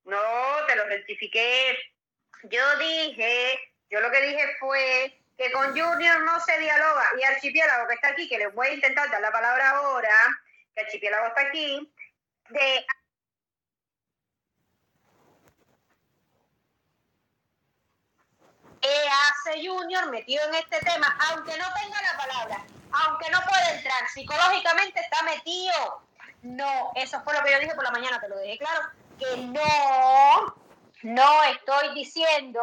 [0.05, 1.79] No, te lo rectifiqué.
[2.45, 3.61] Yo dije,
[3.91, 7.07] yo lo que dije fue que con Junior no se dialoga.
[7.20, 10.16] Y Archipiélago, que está aquí, que les voy a intentar dar la palabra ahora,
[10.75, 11.93] que Archipiélago está aquí,
[12.51, 12.87] de
[18.81, 21.16] ¿Qué hace Junior metido en este tema?
[21.31, 26.03] Aunque no tenga la palabra, aunque no pueda entrar, psicológicamente está metido.
[26.43, 29.37] No, eso fue lo que yo dije por la mañana, te lo dejé claro, que
[29.37, 30.57] no,
[31.03, 32.61] no estoy diciendo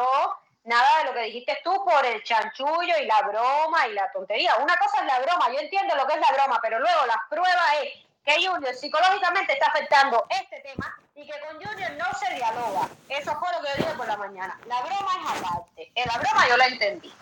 [0.64, 4.56] nada de lo que dijiste tú por el chanchullo y la broma y la tontería.
[4.58, 7.22] Una cosa es la broma, yo entiendo lo que es la broma, pero luego la
[7.30, 7.94] prueba es
[8.26, 12.90] que Junior psicológicamente está afectando este tema y que con Junior no se dialoga.
[13.10, 14.60] Eso fue lo que yo dije por la mañana.
[14.66, 15.92] La broma es aparte.
[15.96, 17.14] En la broma yo la entendí.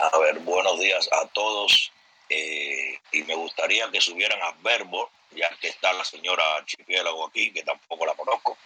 [0.00, 1.92] A ver, buenos días a todos.
[2.30, 7.52] eh, y me gustaría que subieran a Verbo, ya que está la señora Archipiélago aquí,
[7.52, 8.56] que tampoco la conozco.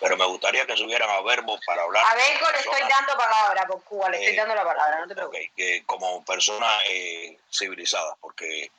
[0.00, 2.04] Pero me gustaría que subieran a Verbo para hablar.
[2.06, 5.08] A Benco le estoy dando palabra por Cuba, le estoy Eh, dando la palabra, no
[5.08, 5.48] te preocupes.
[5.48, 8.70] ok, que como personas eh, civilizadas, porque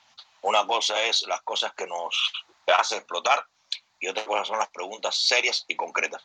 [0.41, 2.15] una cosa es las cosas que nos
[2.77, 3.45] hace explotar
[3.99, 6.23] y otra cosa son las preguntas serias y concretas.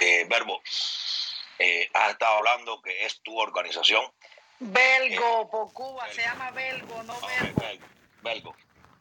[0.00, 0.60] Eh, Verbo,
[1.58, 4.04] eh, has estado hablando que es tu organización
[4.58, 7.60] Belgo, por Cuba, se llama Belgo, no Belgo.
[7.60, 7.86] Belgo,
[8.20, 8.56] Belgo,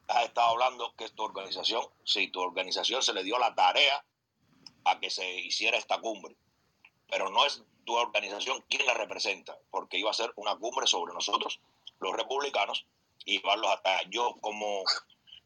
[0.07, 1.85] has estado hablando que es tu organización.
[2.05, 4.01] Sí, tu organización se le dio la tarea
[4.85, 6.35] a que se hiciera esta cumbre,
[7.07, 11.13] pero no es tu organización quien la representa, porque iba a ser una cumbre sobre
[11.13, 11.59] nosotros,
[11.99, 12.85] los republicanos,
[13.25, 14.83] y llevarlos hasta yo como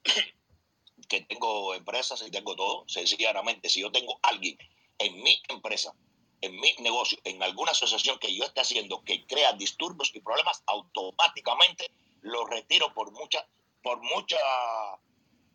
[1.09, 4.57] que tengo empresas y tengo todo, sencillamente, si yo tengo alguien
[4.99, 5.93] en mi empresa,
[6.41, 10.63] en mi negocio, en alguna asociación que yo esté haciendo que crea disturbios y problemas,
[10.67, 11.89] automáticamente
[12.21, 13.47] lo retiro por mucha,
[13.81, 14.37] por mucha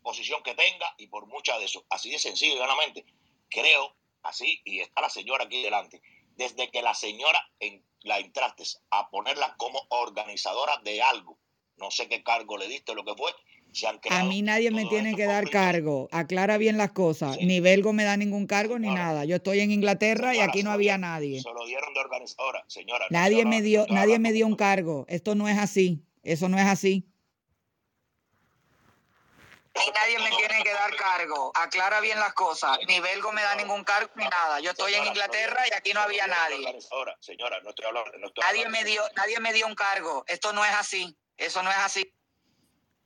[0.01, 1.85] posición que tenga y por mucha de eso.
[1.89, 3.05] Así de sencillo llanamente.
[3.49, 6.01] Creo, así, y está la señora aquí delante,
[6.35, 11.39] desde que la señora en, la entraste a ponerla como organizadora de algo,
[11.77, 13.31] no sé qué cargo le diste o lo que fue,
[13.71, 16.07] se han A creado mí nadie me tiene que dar cargo.
[16.11, 17.35] Aclara bien las cosas.
[17.35, 17.45] Sí.
[17.45, 19.25] Ni Belgo me da ningún cargo ni nada.
[19.25, 21.41] Yo estoy en Inglaterra y aquí no había nadie.
[21.41, 23.05] Se lo dieron de organizadora, señora.
[23.09, 25.05] Nadie me dio, nadie me dio un cargo.
[25.07, 26.03] Esto no es así.
[26.23, 27.05] Eso no es así.
[29.75, 31.51] Y nadie me tiene que dar cargo.
[31.55, 32.77] Aclara bien las cosas.
[32.87, 34.59] Ni Belgo me da ningún cargo ni nada.
[34.59, 36.57] Yo estoy en Inglaterra y aquí no había nadie.
[36.65, 37.15] organizadora.
[37.19, 38.11] Señora, no estoy hablando.
[38.17, 40.23] No estoy Nadie hablando- me dio, nadie me dio un cargo.
[40.27, 41.15] Esto no es así.
[41.37, 42.13] Eso no es así.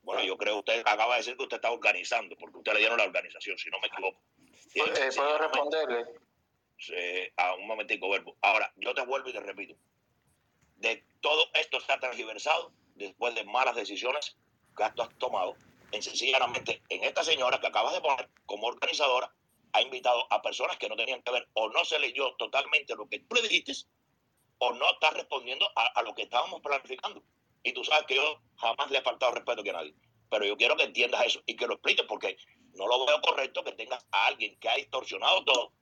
[0.01, 2.79] Bueno, yo creo que usted acaba de decir que usted está organizando, porque usted le
[2.79, 4.19] dieron la organización, si no me equivoco.
[4.73, 6.05] Y Eh, ¿Puedo responderle?
[6.93, 8.35] eh, a un momentico, verbo.
[8.41, 9.75] Ahora, yo te vuelvo y te repito.
[10.77, 14.35] De todo esto se ha transgiversado después de malas decisiones
[14.75, 15.55] que tú has tomado.
[15.93, 19.31] En sencillamente, en esta señora que acabas de poner como organizadora,
[19.73, 23.07] ha invitado a personas que no tenían que ver, o no se leyó totalmente lo
[23.07, 23.73] que tú le dijiste,
[24.57, 27.23] o no está respondiendo a, a lo que estábamos planificando.
[27.61, 29.93] Y tú sabes que yo jamás le he faltado respeto a nadie.
[30.31, 32.37] Pero yo quiero que entiendas eso y que lo expliques, porque
[32.73, 35.73] no lo veo correcto que tengas a alguien que ha distorsionado todo,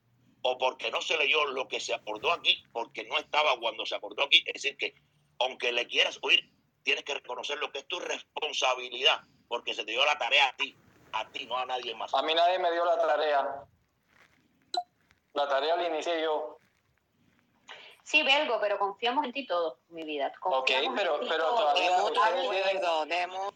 [0.41, 3.95] o porque no se leyó lo que se acordó aquí, porque no estaba cuando se
[3.95, 4.43] acordó aquí.
[4.45, 4.93] Es decir, que
[5.39, 6.51] aunque le quieras oír,
[6.83, 9.21] tienes que reconocer lo que es tu responsabilidad,
[9.51, 10.73] porque se te dio la tarea a ti,
[11.11, 12.13] a ti, no a nadie más.
[12.13, 13.65] A mí nadie me dio la tarea.
[15.33, 16.57] La tarea la inicié yo.
[18.01, 20.27] Sí, Belgo, pero confiamos en ti todos, mi vida.
[20.39, 23.51] Ok, Confiamos en pero, ti pero todavía tienen-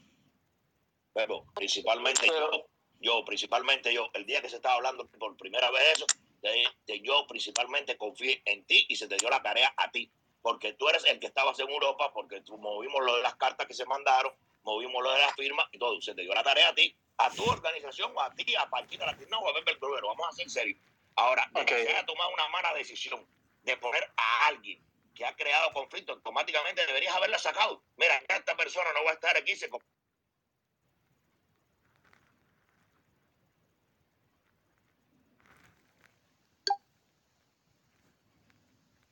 [1.13, 2.65] Pero principalmente yo,
[2.99, 6.05] yo, principalmente yo, el día que se estaba hablando por primera vez eso,
[6.41, 10.11] de, de yo principalmente confié en ti y se te dio la tarea a ti,
[10.41, 13.65] porque tú eres el que estabas en Europa, porque tú movimos lo de las cartas
[13.65, 14.33] que se mandaron,
[14.65, 17.29] movimos lo de las firmas y todo, se te dio la tarea a ti, a
[17.29, 20.49] tu organización o a ti, a Paquita Latina o a Bember Cruero, vamos a ser
[20.49, 20.79] serios.
[21.15, 23.25] Ahora, de que tomado una mala decisión
[23.63, 27.83] de poner a alguien que ha creado conflicto, automáticamente deberías haberla sacado.
[27.95, 29.69] Mira, esta persona no va a estar aquí, se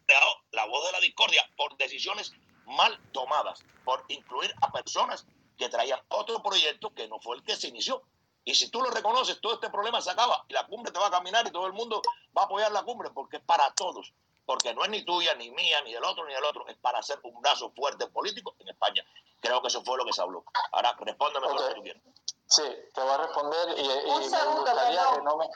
[0.05, 2.33] creado la voz de la discordia por decisiones
[2.65, 5.25] mal tomadas, por incluir a personas
[5.63, 8.01] que traían otro proyecto que no fue el que se inició.
[8.43, 11.07] Y si tú lo reconoces, todo este problema se acaba y la cumbre te va
[11.07, 12.01] a caminar y todo el mundo
[12.37, 14.13] va a apoyar la cumbre porque es para todos.
[14.45, 16.67] Porque no es ni tuya, ni mía, ni del otro, ni del otro.
[16.67, 19.01] Es para hacer un brazo fuerte político en España.
[19.39, 20.43] Creo que eso fue lo que se habló.
[20.73, 22.03] Ahora, respóndeme lo que tú quieras.
[22.45, 25.15] Sí, te voy a responder y, y Un me segundo, gustaría perdón.
[25.15, 25.47] que no me...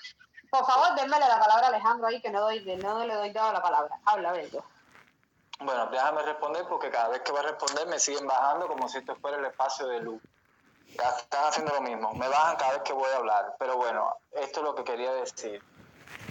[0.50, 3.52] Por favor, denmele la palabra a Alejandro ahí, que no, doy, no le doy dado
[3.52, 4.00] la palabra.
[4.06, 4.64] Habla, Belgo.
[5.60, 9.00] Bueno, déjame responder porque cada vez que voy a responder me siguen bajando como si
[9.00, 10.22] esto fuera el espacio de luz.
[10.98, 13.56] Ya están haciendo lo mismo, me bajan cada vez que voy a hablar.
[13.60, 15.62] Pero bueno, esto es lo que quería decir.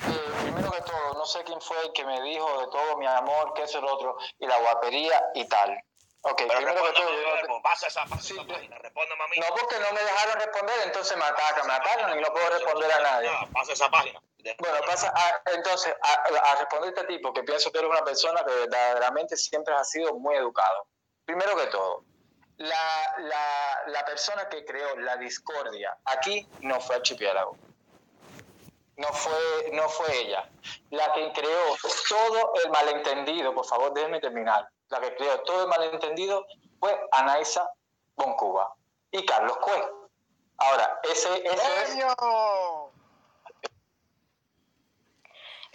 [0.08, 3.06] Eh, primero que todo, no sé quién fue el que me dijo de todo mi
[3.06, 5.78] amor, que eso es lo otro, y la guapería y tal.
[6.22, 9.36] Ok, Pero primero que todo, yo- Verbo, pasa esa, pasa esa página, respóndeme a mí.
[9.38, 12.90] no porque no me dejaron responder, entonces me atacan, me atacan y no puedo responder
[12.92, 13.30] a nadie.
[13.52, 14.20] Pasa esa página.
[14.58, 16.12] Bueno, pasa, a- entonces, a,
[16.52, 20.14] a responderte a ti, porque pienso que eres una persona que verdaderamente siempre has sido
[20.14, 20.86] muy educado.
[21.24, 22.04] Primero que todo,
[22.58, 27.56] la, la, la persona que creó la discordia aquí no fue Archipiélago.
[28.96, 30.48] No fue, no fue ella.
[30.90, 31.76] La que creó
[32.08, 34.66] todo el malentendido, por favor, déjeme terminar.
[34.88, 36.46] La que creó todo el malentendido
[36.80, 37.68] fue Anaisa
[38.14, 38.74] Boncuba
[39.10, 39.92] y Carlos Cue.
[40.58, 41.96] Ahora, ese, ese es...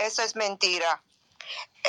[0.02, 1.04] Eso es mentira.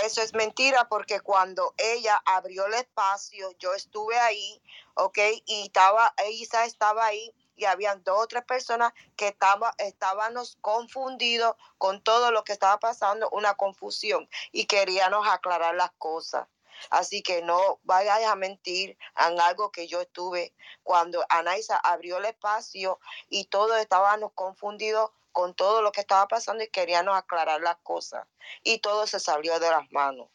[0.05, 4.63] Eso es mentira porque cuando ella abrió el espacio, yo estuve ahí,
[4.95, 5.19] ¿ok?
[5.47, 11.57] Y estaba, Isa estaba ahí y habían dos o tres personas que estaba, estábamos confundidos
[11.79, 16.47] con todo lo que estaba pasando, una confusión, y queríamos aclarar las cosas.
[16.91, 20.53] Así que no vayas a mentir en algo que yo estuve
[20.83, 23.01] cuando Anaisa abrió el espacio
[23.31, 28.27] y todos estábamos confundidos con todo lo que estaba pasando y queríamos aclarar las cosas.
[28.63, 30.29] Y todo se salió de las manos.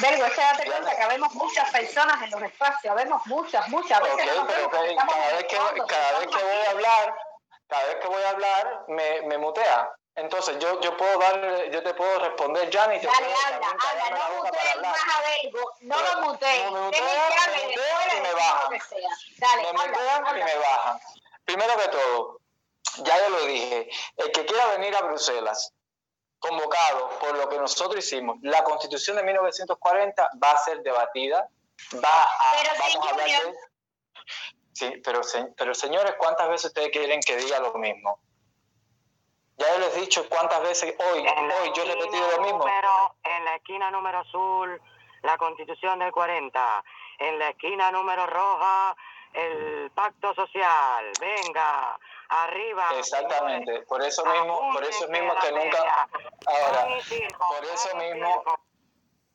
[0.00, 4.00] Belgo, es que date cuenta que habemos muchas personas en los espacios, habemos muchas, muchas.
[4.02, 7.16] Veces no pero vemos cada vez que, cada vez que voy a hablar,
[7.68, 9.90] cada vez que voy a hablar, me, me mutea.
[10.16, 14.10] Entonces yo, yo puedo dar, yo te puedo responder, Jan, y te Dale, habla, habla,
[14.10, 14.80] la no hablar.
[14.82, 18.78] más a Belgo, no Pero lo muteen, no me mutean, me y mutean me bajan.
[19.38, 21.00] Dale, me habla, mutean y me bajan.
[21.44, 22.40] Primero que todo,
[22.98, 25.72] ya yo lo dije, el que quiera venir a Bruselas,
[26.38, 31.48] convocado por lo que nosotros hicimos, la constitución de 1940 va a ser debatida,
[31.94, 33.54] va a, Pero a de...
[34.72, 35.20] Sí, pero,
[35.56, 38.20] pero señores, ¿cuántas veces ustedes quieren que diga lo mismo?
[39.56, 42.58] Ya yo les he dicho cuántas veces hoy, hoy yo he repetido lo mismo.
[42.58, 44.80] Número, en la esquina número azul,
[45.22, 46.84] la constitución del 40.
[47.18, 48.96] En la esquina número roja,
[49.32, 51.12] el pacto social.
[51.20, 51.98] Venga,
[52.28, 52.88] arriba.
[52.98, 56.08] Exactamente, por eso mismo, por eso mismo que nunca,
[56.46, 56.86] ahora,
[57.38, 58.44] por eso mismo,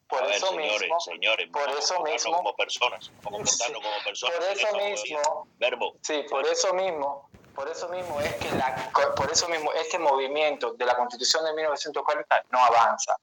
[0.08, 4.36] por ver, eso señores, mismo, señores, por eso mismo, como personas, comportarnos como personas.
[4.36, 5.94] por eso como mismo, Verbo.
[6.02, 10.74] sí, por eso mismo, por eso mismo es que la, por eso mismo este movimiento
[10.74, 13.16] de la Constitución de 1940 no avanza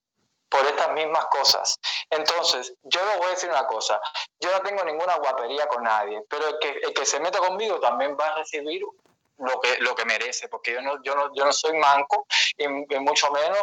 [0.49, 1.79] por estas mismas cosas.
[2.11, 4.01] Entonces, yo les voy a decir una cosa,
[4.41, 7.81] yo no tengo ninguna guapería con nadie, pero el que, el que se meta conmigo
[7.81, 8.83] también va a recibir
[9.39, 12.69] lo que, lo que merece, porque yo no, yo no, yo no soy manco y,
[12.69, 13.61] mucho menos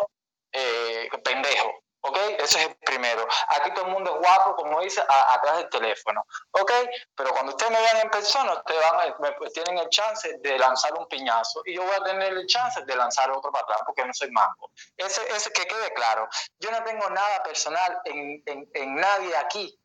[0.51, 1.82] eh, pendejo.
[2.05, 2.17] ¿Ok?
[2.37, 3.25] Ese es el primero.
[3.47, 6.25] Aquí todo el mundo es guapo, como dice, a- atrás del teléfono.
[6.51, 6.71] ¿Ok?
[7.15, 10.37] Pero cuando ustedes me vean en persona, ustedes van a- me- pues, tienen el chance
[10.39, 13.63] de lanzar un piñazo y yo voy a tener el chance de lanzar otro para
[13.63, 14.71] atrás porque no soy manco.
[14.97, 16.27] Ese, ese que quede claro.
[16.59, 19.79] Yo no tengo nada personal en, en, en nadie aquí.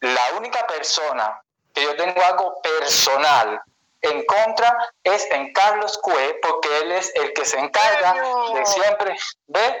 [0.00, 1.42] La única persona
[1.74, 3.60] que yo tengo algo personal
[4.02, 8.14] en contra es en Carlos Cue, porque él es el que se encarga
[8.54, 9.14] de siempre,
[9.54, 9.80] eh,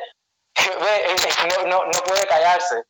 [0.56, 2.84] no, no, no puede callarse.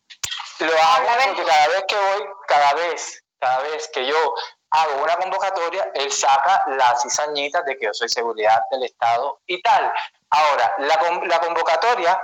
[0.61, 4.35] Lo hago porque cada vez que voy, cada vez, cada vez que yo
[4.71, 9.61] hago una convocatoria, él saca la cizañita de que yo soy seguridad del Estado y
[9.63, 9.93] tal.
[10.31, 10.97] Ahora, la,
[11.27, 12.21] la convocatoria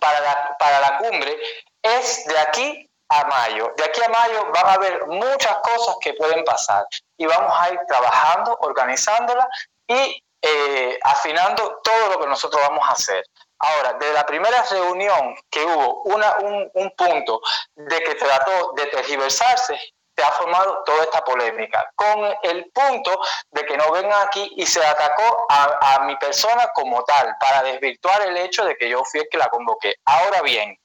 [0.00, 1.36] para la, para la cumbre
[1.82, 3.72] es de aquí a mayo.
[3.76, 6.86] De aquí a mayo van a haber muchas cosas que pueden pasar
[7.16, 9.46] y vamos a ir trabajando, organizándola
[9.86, 13.24] y eh, afinando todo lo que nosotros vamos a hacer.
[13.64, 17.40] Ahora, de la primera reunión que hubo una, un, un punto
[17.76, 19.78] de que trató de tergiversarse,
[20.16, 23.20] se ha formado toda esta polémica, con el punto
[23.52, 27.62] de que no vengan aquí y se atacó a, a, mi persona como tal, para
[27.62, 29.94] desvirtuar el hecho de que yo fui el que la convoqué.
[30.04, 30.76] Ahora bien,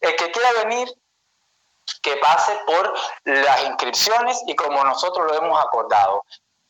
[0.00, 0.88] el que quiera venir,
[2.02, 6.22] que pase por las inscripciones y como nosotros lo hemos acordado.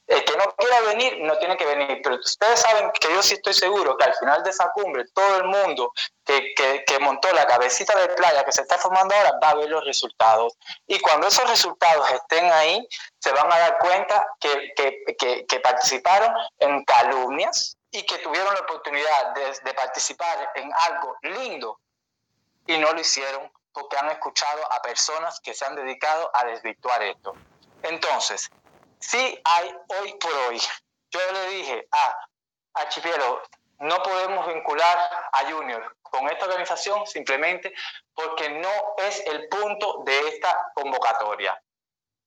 [0.07, 2.01] El que no quiera venir, no tiene que venir.
[2.03, 5.37] Pero ustedes saben que yo sí estoy seguro que al final de esa cumbre, todo
[5.39, 5.93] el mundo
[6.25, 9.55] que, que, que, montó la cabecita de playa que se está formando ahora va a
[9.57, 10.55] ver los resultados.
[10.87, 12.87] Y cuando esos resultados estén ahí,
[13.19, 14.75] se van a dar cuenta que,
[15.49, 21.81] que participaron en calumnias y que tuvieron la oportunidad de, de participar en algo lindo
[22.67, 27.03] y no lo hicieron porque han escuchado a personas que se han dedicado a desvirtuar
[27.03, 27.35] esto.
[27.83, 28.51] Entonces,
[29.01, 30.61] sí hay hoy por hoy.
[31.11, 32.29] Yo le dije a
[32.75, 33.43] Archipiélago,
[33.79, 37.75] no podemos vincular a Junior con esta organización simplemente
[38.15, 41.61] porque no es el punto de esta convocatoria.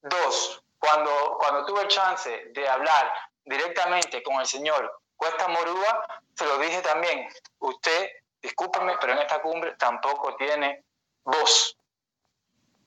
[0.02, 3.14] Dos, cuando, cuando tuve el chance de hablar
[3.44, 7.28] directamente con el señor Cuesta Morúa, se lo dije también,
[7.60, 8.10] usted,
[8.42, 10.86] discúlpeme, pero en esta cumbre tampoco tiene
[11.24, 11.76] voz.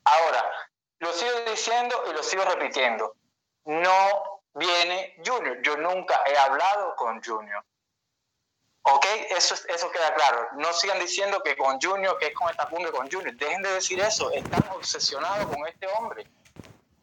[0.05, 0.51] Ahora,
[1.01, 3.17] lo sigo diciendo y lo sigo repitiendo
[3.65, 5.61] no viene Junior.
[5.63, 7.65] Yo nunca he hablado con Junior.
[8.83, 9.07] ¿Ok?
[9.31, 10.49] Eso, eso queda claro.
[10.55, 13.35] No sigan diciendo que con Junior, que es con esta cumbre con Junior.
[13.35, 14.31] Dejen de decir eso.
[14.31, 16.27] Están obsesionados con este hombre.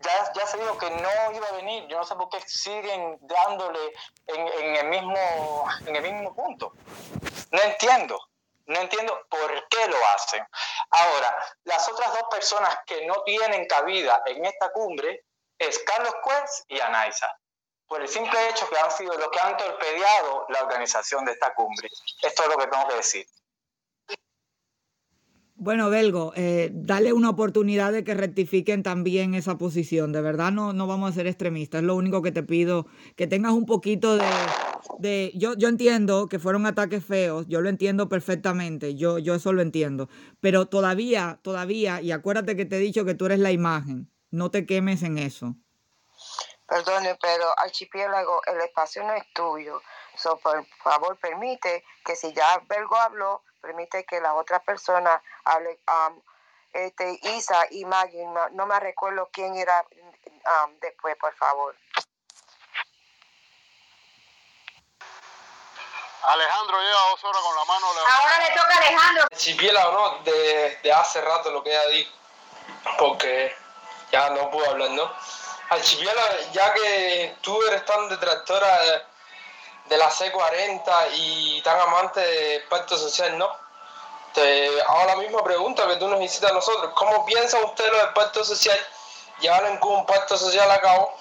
[0.02, 1.88] Ya, ya se dijo que no iba a venir.
[1.88, 3.80] Yo no sé por qué siguen dándole
[4.28, 6.74] en, en, el, mismo, en el mismo punto.
[7.52, 8.20] No entiendo.
[8.66, 10.46] No entiendo por qué lo hacen.
[10.92, 15.26] Ahora, las otras dos personas que no tienen cabida en esta cumbre
[15.60, 17.28] es Carlos Cuez y Anaisa,
[17.88, 21.54] por el simple hecho que han sido los que han torpedeado la organización de esta
[21.54, 21.90] cumbre.
[22.22, 23.26] Esto es lo que tengo que decir.
[25.62, 30.14] Bueno, Belgo, eh, dale una oportunidad de que rectifiquen también esa posición.
[30.14, 31.82] De verdad, no, no vamos a ser extremistas.
[31.82, 32.88] Es lo único que te pido,
[33.18, 34.26] que tengas un poquito de...
[35.00, 39.52] de yo, yo entiendo que fueron ataques feos, yo lo entiendo perfectamente, yo, yo eso
[39.52, 40.08] lo entiendo.
[40.40, 44.10] Pero todavía, todavía, y acuérdate que te he dicho que tú eres la imagen.
[44.32, 45.56] No te quemes en eso.
[46.68, 49.82] Perdone, pero archipiélago, el espacio no es tuyo.
[50.16, 55.80] So, por favor, permite que si ya Belgo habló, permite que la otra persona hable.
[55.88, 56.22] Um,
[56.72, 61.76] este, Isa y Maggie, no, no, me recuerdo quién era um, después, por favor.
[66.22, 67.88] Alejandro lleva dos horas con la mano.
[67.88, 69.24] Ahora le toca a Alejandro.
[69.32, 72.14] Archipiélago, no, de, de hace rato lo que ella dijo.
[73.00, 73.56] Porque
[74.12, 75.12] ya no puedo hablar, ¿no?
[75.70, 76.20] Archipiélago,
[76.52, 79.04] ya que tú eres tan detractora
[79.88, 83.50] de, la C40 y tan amante del pacto social, ¿no?
[84.34, 86.94] Te hago la misma pregunta que tú nos hiciste a nosotros.
[86.96, 88.78] ¿Cómo piensan ustedes lo del pacto social?
[89.40, 91.16] Llevar en Cuba un pacto social a cabo,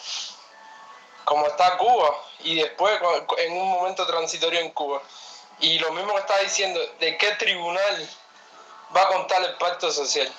[1.24, 2.98] como está Cuba, y después
[3.38, 5.02] en un momento transitorio en Cuba.
[5.60, 8.08] Y lo mismo que está diciendo, ¿de qué tribunal
[8.94, 10.30] va a contar el pacto social?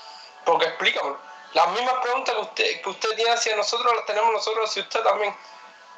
[0.45, 1.28] Porque explícamelo.
[1.53, 5.01] Las mismas preguntas que usted, que usted tiene hacia nosotros las tenemos nosotros hacia usted
[5.01, 5.35] también.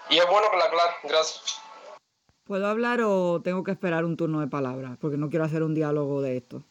[0.09, 0.95] Y es bueno que la aclare.
[1.03, 1.61] Gracias.
[2.45, 4.97] ¿Puedo hablar o tengo que esperar un turno de palabras?
[4.99, 6.63] Porque no quiero hacer un diálogo de esto.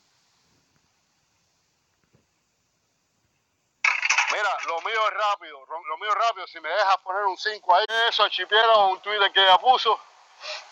[4.33, 5.59] Mira, lo mío es rápido.
[5.67, 6.47] Lo mío es rápido.
[6.47, 9.99] Si me dejas poner un 5 ahí, eso, archipiélago, un Twitter que ella puso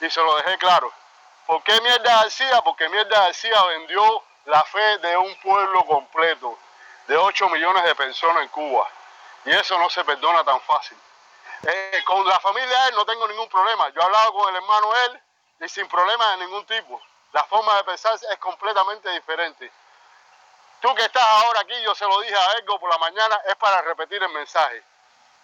[0.01, 0.91] y se lo dejé claro.
[1.47, 2.63] ¿Por qué Mierda García?
[2.63, 6.59] Porque Mierda García vendió la fe de un pueblo completo
[7.09, 8.87] de 8 millones de personas en Cuba.
[9.45, 10.97] Y eso no se perdona tan fácil.
[11.63, 13.89] Eh, con la familia de él no tengo ningún problema.
[13.89, 15.21] Yo he hablado con el hermano él
[15.61, 17.01] y sin problema de ningún tipo.
[17.33, 19.73] La forma de pensar es completamente diferente.
[20.81, 23.57] Tú que estás ahora aquí, yo se lo dije a Ergo por la mañana, es
[23.57, 24.83] para repetir el mensaje.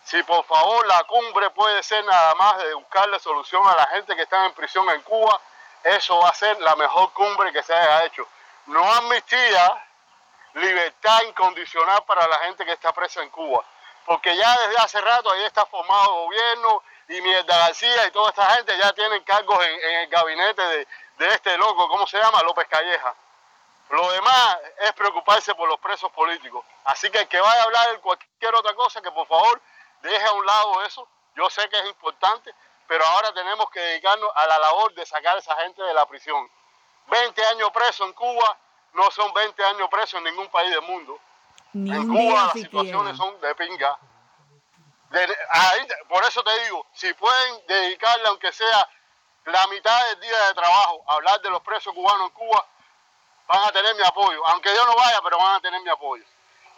[0.05, 4.15] Si por favor la cumbre puede ser nada más de buscarle solución a la gente
[4.15, 5.41] que está en prisión en Cuba,
[5.83, 8.29] eso va a ser la mejor cumbre que se haya hecho.
[8.67, 9.83] No amnistía,
[10.55, 13.65] libertad incondicional para la gente que está presa en Cuba.
[14.07, 18.47] Porque ya desde hace rato ahí está formado gobierno y Mierda García y toda esta
[18.55, 20.89] gente ya tienen cargos en, el gabinete de,
[21.19, 22.43] de, este loco, ¿cómo se llama?
[22.43, 23.15] López Calleja.
[23.91, 26.65] Lo demás es preocuparse por los presos políticos.
[26.85, 29.61] Así que el que vaya a hablar de cualquier otra cosa, que por favor
[30.03, 31.07] deje a un lado eso.
[31.37, 32.55] Yo sé que es importante,
[32.87, 36.07] pero ahora tenemos que dedicarnos a la labor de sacar a esa gente de la
[36.07, 36.51] prisión.
[37.07, 38.59] 20 años presos en Cuba
[38.95, 41.19] no son 20 años presos en ningún país del mundo.
[41.73, 43.99] Ni en Cuba las situaciones son de pinga.
[45.11, 48.89] De- ahí por eso te digo, si pueden dedicarle aunque sea
[49.47, 52.67] la mitad del día de trabajo a hablar de los presos cubanos en Cuba,
[53.47, 54.45] van a tener mi apoyo.
[54.49, 56.25] Aunque yo no vaya, pero van a tener mi apoyo.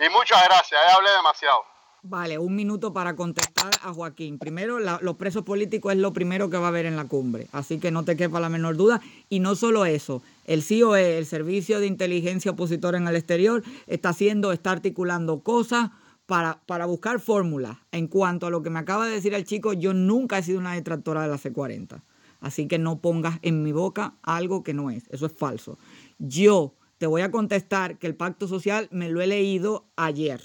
[0.01, 1.64] Y muchas gracias, ya hablé demasiado.
[2.03, 4.39] Vale, un minuto para contestar a Joaquín.
[4.39, 7.47] Primero, la- los presos políticos es lo primero que va a haber en la cumbre,
[7.53, 9.01] así que no te quepa la menor duda.
[9.29, 14.11] Y no solo eso, el CIOE, el Servicio de Inteligencia Opositora en el Exterior, está
[14.11, 15.91] haciendo, está articulando cosas
[16.27, 17.79] para, para buscar fórmulas.
[17.93, 20.61] En cuanto a lo que me acaba de decir el chico, yo nunca he sido
[20.61, 22.03] una detractora de la C40.
[22.41, 25.05] Así que no pongas en mi boca algo que no es.
[25.11, 25.79] Eso es falso.
[26.19, 30.41] Yo te voy a contestar que el pacto social me lo he leído ayer.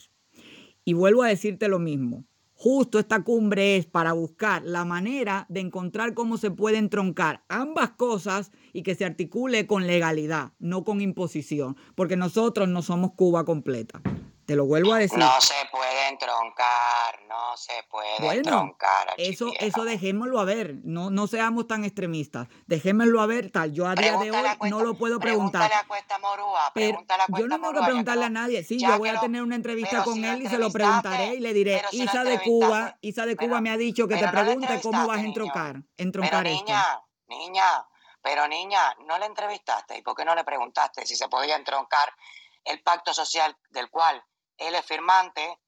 [0.84, 2.26] Y vuelvo a decirte lo mismo.
[2.64, 7.90] Justo esta cumbre es para buscar la manera de encontrar cómo se pueden troncar ambas
[7.94, 13.46] cosas y que se articule con legalidad, no con imposición, porque nosotros no somos Cuba
[13.46, 14.00] completa.
[14.52, 15.18] Te lo vuelvo a decir.
[15.18, 19.14] No se pueden troncar, no se pueden Bueno, troncar.
[19.16, 22.50] eso, eso dejémoslo a ver, no, no seamos tan extremistas.
[22.68, 23.72] Dejémoslo a ver, tal.
[23.72, 25.62] Yo a día de hoy no lo puedo preguntar.
[25.70, 28.62] Pregúntale a Cuesta Morúa, Pero pregúntale a yo no tengo que preguntarle a nadie.
[28.66, 31.40] Sí, yo voy a tener una entrevista con si él y se lo preguntaré y
[31.40, 34.82] le diré, si Isa de Cuba, Isa de Cuba me ha dicho que te pregunte
[34.82, 36.66] cómo vas a entrevistaste, entroncar, Pero entroncar esto.
[36.66, 37.88] niña, niña,
[38.22, 39.98] pero niña, no le entrevistaste.
[39.98, 42.14] ¿Y por qué no le preguntaste si se podía entroncar
[42.66, 44.22] el pacto social del cual
[44.58, 45.60] él es firmante,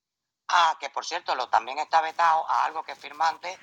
[0.49, 3.57] a que por cierto lo también está vetado a algo que es firmante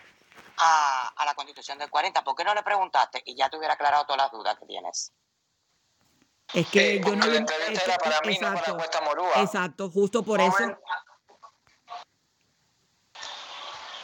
[0.56, 2.22] a, a la constitución del 40?
[2.24, 3.22] ¿Por qué no le preguntaste?
[3.26, 5.12] Y ya te hubiera aclarado todas las dudas que tienes.
[6.52, 9.32] Es que yo no entrevista es que- para mí, no para exacto, Cuesta Morúa.
[9.36, 10.64] Exacto, justo por eso.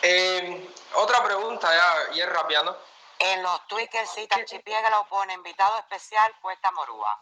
[0.02, 2.80] Eh, otra pregunta ya, y es rapiando.
[3.18, 7.20] En los tweets que cita, Archipiélago pone invitado especial Cuesta Morúa.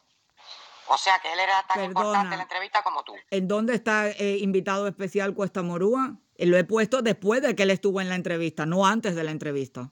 [0.89, 3.15] O sea que él era tan importante en la entrevista como tú.
[3.31, 6.17] ¿En dónde está eh, invitado especial Cuesta Morúa?
[6.37, 9.25] Eh, Lo he puesto después de que él estuvo en la entrevista, no antes de
[9.25, 9.91] la entrevista.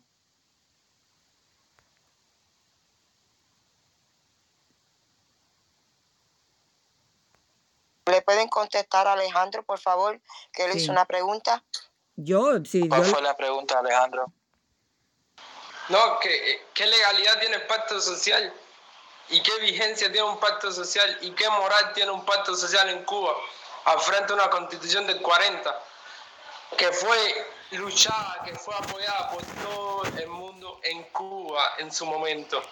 [8.07, 10.21] ¿Le pueden contestar a Alejandro, por favor,
[10.53, 10.79] que él Sí.
[10.79, 11.63] hizo una pregunta?
[12.17, 14.33] Yo, sí, ¿Cuál yo, fue la pregunta, Alejandro?
[15.89, 18.53] No, ¿qué, ¿qué legalidad tiene el pacto social?
[19.33, 21.19] ¿Y qué vigencia tiene un pacto social?
[21.23, 23.35] ¿Y qué moral tiene un pacto social en Cuba
[23.87, 25.83] al frente de una constitución del 40?
[26.77, 32.63] Que fue luchada, que fue apoyada por todo el mundo en Cuba en su momento.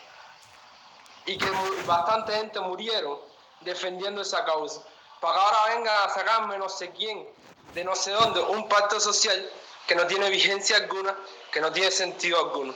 [1.24, 1.50] Y que
[1.86, 3.18] bastante gente murieron
[3.62, 4.82] defendiendo esa causa.
[5.18, 7.26] Para que ahora vengan a sacarme no sé quién,
[7.72, 9.50] de no sé dónde, un pacto social
[9.86, 11.16] que no tiene vigencia alguna,
[11.50, 12.74] que no tiene sentido alguno.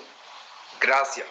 [0.80, 1.26] Gracias.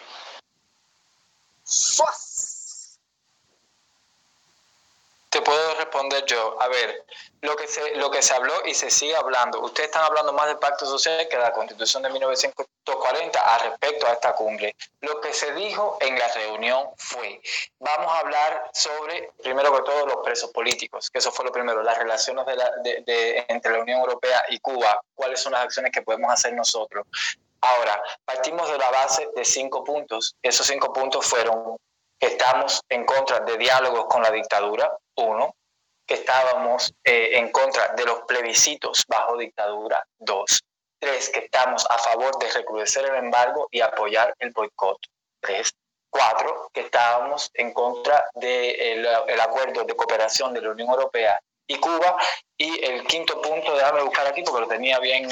[5.44, 6.56] Puedo responder yo.
[6.60, 7.04] A ver,
[7.42, 10.46] lo que se, lo que se habló y se sigue hablando, ustedes están hablando más
[10.46, 14.74] del pacto social que de la constitución de 1940 al respecto a esta cumbre.
[15.00, 17.40] Lo que se dijo en la reunión fue,
[17.78, 21.82] vamos a hablar sobre, primero que todo, los presos políticos, que eso fue lo primero,
[21.82, 25.64] las relaciones de la- de- de- entre la Unión Europea y Cuba, cuáles son las
[25.64, 27.06] acciones que podemos hacer nosotros.
[27.60, 30.34] Ahora, partimos de la base de cinco puntos.
[30.42, 31.76] Esos cinco puntos fueron
[32.26, 35.54] estamos en contra de diálogos con la dictadura, uno,
[36.06, 40.62] que estábamos eh, en contra de los plebiscitos bajo dictadura, dos,
[40.98, 44.98] tres, que estamos a favor de recrudecer el embargo y apoyar el boicot,
[45.40, 45.72] tres,
[46.10, 51.78] cuatro, que estábamos en contra del el acuerdo de cooperación de la Unión Europea y
[51.78, 52.16] Cuba,
[52.58, 55.28] y el quinto punto, déjame buscar aquí porque lo tenía bien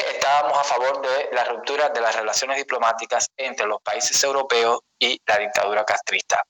[0.00, 5.20] estábamos a favor de la ruptura de las relaciones diplomáticas entre los países europeos y
[5.26, 6.42] la dictadura castrista.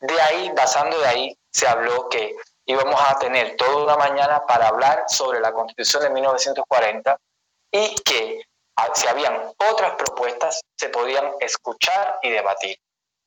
[0.00, 2.36] De ahí, basando de ahí, se habló que
[2.66, 7.16] íbamos a tener toda una mañana para hablar sobre la constitución de 1940
[7.72, 8.42] y que
[8.94, 12.78] si habían otras propuestas se podían escuchar y debatir.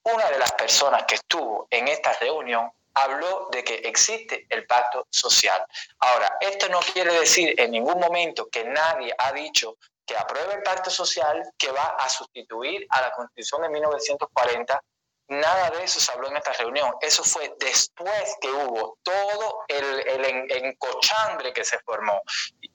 [0.04, 5.07] Una de las personas que estuvo en esta reunión habló de que existe el pacto
[5.09, 5.65] social.
[5.99, 10.63] Ahora, esto no quiere decir en ningún momento que nadie ha dicho que apruebe el
[10.63, 14.81] pacto social que va a sustituir a la constitución de 1940.
[15.30, 16.93] Nada de eso se habló en esta reunión.
[16.99, 22.22] Eso fue después que hubo todo el, el en- encochambre que se formó.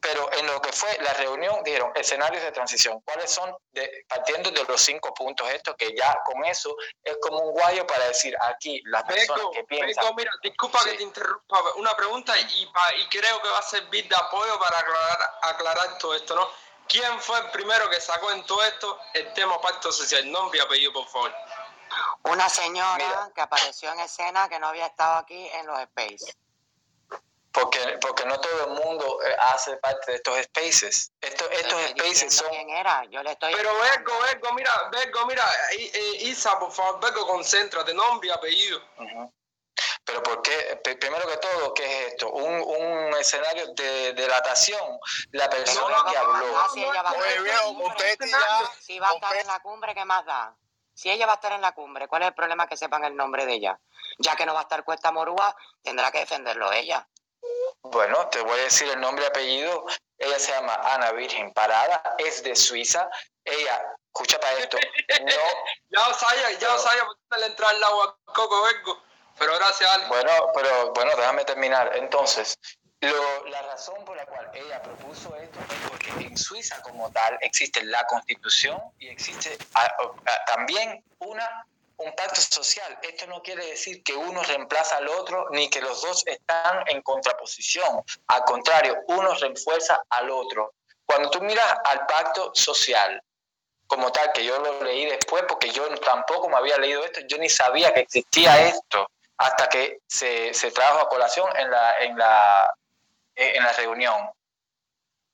[0.00, 3.00] Pero en lo que fue la reunión dijeron escenarios de transición.
[3.00, 3.54] ¿Cuáles son?
[3.72, 7.86] De, partiendo de los cinco puntos estos, que ya con eso es como un guayo
[7.86, 10.04] para decir aquí las personas Beco, que piensan.
[10.04, 13.62] Beco, mira, disculpa que te interrumpa, una pregunta y, pa- y creo que va a
[13.62, 16.48] servir de apoyo para aclarar, aclarar todo esto, ¿no?
[16.88, 20.30] ¿Quién fue el primero que sacó en todo esto el tema pacto social?
[20.30, 21.34] Nombre y apellido, por favor.
[22.24, 26.32] Una señora que apareció en escena que no había estado aquí en los Space.
[27.56, 31.10] Porque, porque no todo el mundo eh, hace parte de estos spaces.
[31.22, 32.50] Estos, estos spaces son...
[32.50, 35.42] quién era, yo le estoy Pero Beco, Beco, mira, Beco, mira,
[35.78, 38.78] I- eh, Isa, por favor, Beco, concéntrate, nombre y apellido.
[40.04, 40.78] Pero ¿por qué?
[40.84, 42.30] P- Primero que todo, ¿qué es esto?
[42.30, 44.98] Un, un escenario de delatación.
[45.32, 46.68] La persona que habló...
[46.74, 50.54] si ella va a estar, si va a estar en la cumbre, ¿qué más da?
[50.92, 53.16] Si ella va a estar en la cumbre, ¿cuál es el problema que sepan el
[53.16, 53.80] nombre de ella?
[54.18, 57.06] Ya que no va a estar Cuesta Morúa, tendrá que defenderlo ella.
[57.90, 59.84] Bueno, te voy a decir el nombre y apellido.
[60.18, 63.08] Ella se llama Ana Virgen Parada, es de Suiza.
[63.44, 64.78] Ella, escucha para esto,
[65.22, 65.26] no...
[65.90, 66.68] Ya lo sabía, ya
[67.28, 69.02] por le entrar el agua al coco, Beco.
[69.38, 70.06] Pero gracias, Ale.
[70.08, 71.94] Bueno, pero bueno, déjame terminar.
[71.96, 72.58] Entonces,
[73.00, 77.38] lo- la razón por la cual ella propuso esto es porque en Suiza como tal
[77.42, 79.86] existe la constitución y existe ah,
[80.26, 81.66] ah, también una
[81.98, 82.98] un pacto social.
[83.02, 87.02] Esto no quiere decir que uno reemplaza al otro ni que los dos están en
[87.02, 88.02] contraposición.
[88.28, 90.74] Al contrario, uno refuerza al otro.
[91.04, 93.22] Cuando tú miras al pacto social
[93.86, 97.38] como tal, que yo lo leí después porque yo tampoco me había leído esto, yo
[97.38, 99.08] ni sabía que existía esto
[99.38, 102.74] hasta que se, se trajo a colación en la, en la,
[103.36, 104.30] en la reunión.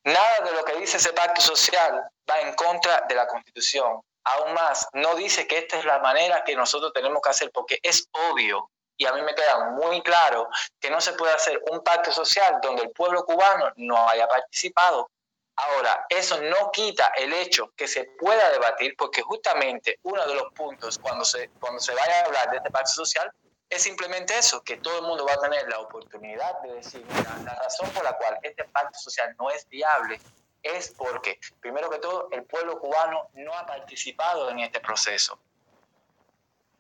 [0.05, 4.03] Nada de lo que dice ese pacto social va en contra de la Constitución.
[4.25, 7.79] Aún más, no dice que esta es la manera que nosotros tenemos que hacer, porque
[7.83, 10.49] es obvio, y a mí me queda muy claro,
[10.81, 15.11] que no se puede hacer un pacto social donde el pueblo cubano no haya participado.
[15.57, 20.53] Ahora, eso no quita el hecho que se pueda debatir, porque justamente uno de los
[20.55, 23.31] puntos cuando se, cuando se vaya a hablar de este pacto social
[23.69, 27.05] es simplemente eso, que todo el mundo va a tener la oportunidad de decir,
[27.45, 30.21] la razón por la cual este pacto social no es viable
[30.63, 35.39] es porque, primero que todo, el pueblo cubano no ha participado en este proceso.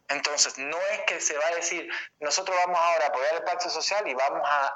[0.09, 1.89] Entonces, no es que se va a decir,
[2.21, 4.67] nosotros vamos ahora a apoyar el pacto social y vamos a,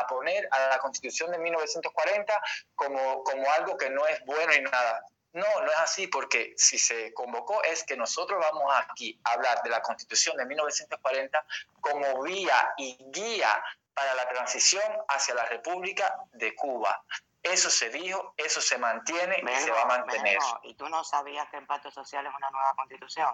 [0.00, 2.42] a- poner a la constitución de 1940
[2.74, 5.04] como, como algo que no es bueno y nada.
[5.32, 9.62] No, no es así, porque si se convocó es que nosotros vamos aquí a hablar
[9.62, 11.46] de la constitución de 1940
[11.80, 13.62] como vía y guía
[13.94, 17.04] para la transición hacia la República de Cuba.
[17.42, 20.38] Eso se dijo, eso se mantiene y se va a mantener.
[20.64, 23.32] ¿y tú no sabías que el pacto social es una nueva constitución?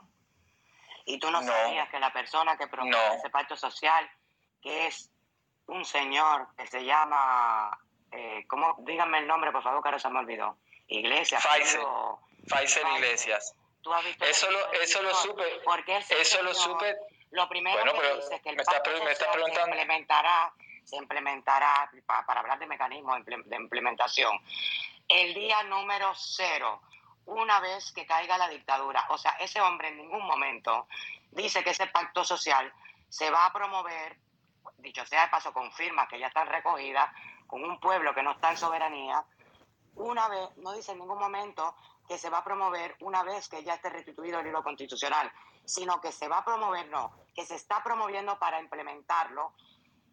[1.05, 1.47] ¿Y tú no, No.
[1.53, 3.15] sabías que la persona que promueve No.
[3.15, 4.09] ese pacto social,
[4.63, 5.11] que es
[5.67, 7.77] un señor que se llama,
[8.13, 8.77] eh, ¿cómo?
[8.79, 10.57] Díganme el nombre, por favor, que ahora se me olvidó.
[10.89, 11.45] Iglesias.
[11.45, 13.55] Apellido- Faisal Iglesias.
[13.83, 15.45] ¿Tú has visto Eso lo, eso lo supe.
[15.65, 16.97] Porque Eso lo señor, supe.
[17.31, 19.33] Lo primero Bueno, que pero dice es que el me pacto pre- me social se
[19.33, 19.77] preguntando.
[19.77, 20.53] implementará,
[20.87, 24.33] se implementará, pa- para hablar de mecanismos de imple- de implementación,
[25.09, 26.81] el día número cero,
[27.27, 29.05] una vez que caiga la dictadura.
[29.11, 30.87] O sea, ese hombre en ningún momento
[31.33, 32.73] dice que ese pacto social
[33.09, 34.17] se va a promover,
[34.79, 37.11] dicho sea de paso, confirma que ya están recogidas
[37.49, 39.25] con un pueblo que no está en soberanía,
[39.97, 41.75] una vez, no dice en ningún momento
[42.07, 45.33] que se va a promover una vez que ya esté restituido el hilo constitucional,
[45.65, 49.53] sino que se va a promover, no, que se está promoviendo para implementarlo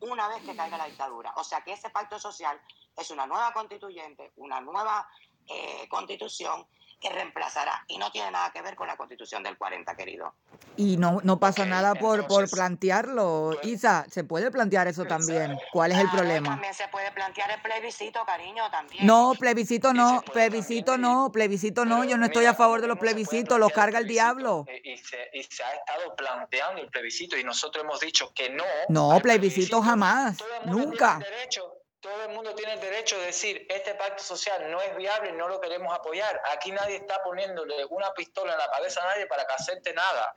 [0.10, 1.34] una vez que caiga la dictadura.
[1.38, 2.60] O sea que ese pacto social
[2.96, 5.08] es una nueva constituyente, una nueva
[5.48, 6.66] eh, constitución
[7.04, 10.34] que reemplazará y no tiene nada que ver con la constitución del 40, querido.
[10.78, 13.60] Y no, no pasa nada por, por plantearlo.
[13.64, 15.60] Isa, se puede plantear eso también.
[15.74, 16.50] ¿Cuál es el problema?
[16.52, 19.06] También se puede plantear el plebiscito, cariño, también.
[19.06, 22.06] No, plebiscito no, plebiscito no, plebiscito no.
[22.06, 24.66] Yo no estoy a favor de los plebiscitos, los carga el diablo.
[24.68, 28.50] Eh, Y se, y se ha estado planteando el plebiscito y nosotros hemos dicho que
[28.50, 28.64] no.
[28.88, 31.20] No, plebiscito jamás, nunca.
[31.20, 31.73] derecho,
[32.04, 35.48] todo el mundo tiene el derecho de decir, este pacto social no es viable no
[35.48, 36.40] lo queremos apoyar.
[36.52, 40.36] Aquí nadie está poniéndole una pistola en la cabeza a nadie para que acepte nada.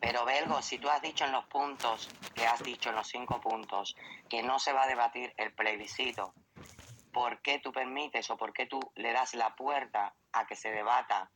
[0.00, 3.40] Pero Belgo, si tú has dicho en los puntos, que has dicho en los cinco
[3.42, 3.94] puntos,
[4.30, 6.32] que no se va a debatir el plebiscito,
[7.12, 10.70] ¿por qué tú permites o por qué tú le das la puerta a que se
[10.70, 11.30] debata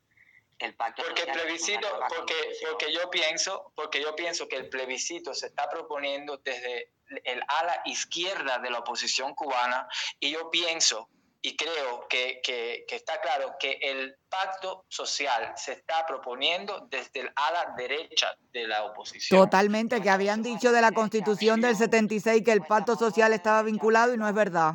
[0.58, 2.34] el pacto Porque el plebiscito, porque,
[2.70, 6.92] porque yo pienso, porque yo pienso que el plebiscito se está proponiendo desde
[7.24, 9.88] el ala izquierda de la oposición cubana
[10.18, 11.08] y yo pienso
[11.42, 17.20] y creo que, que- que está claro que el pacto social se está proponiendo desde
[17.20, 19.40] el ala derecha de la oposición.
[19.40, 24.12] Totalmente, que habían dicho de la constitución del 76 que el pacto social estaba vinculado
[24.12, 24.74] y no es verdad.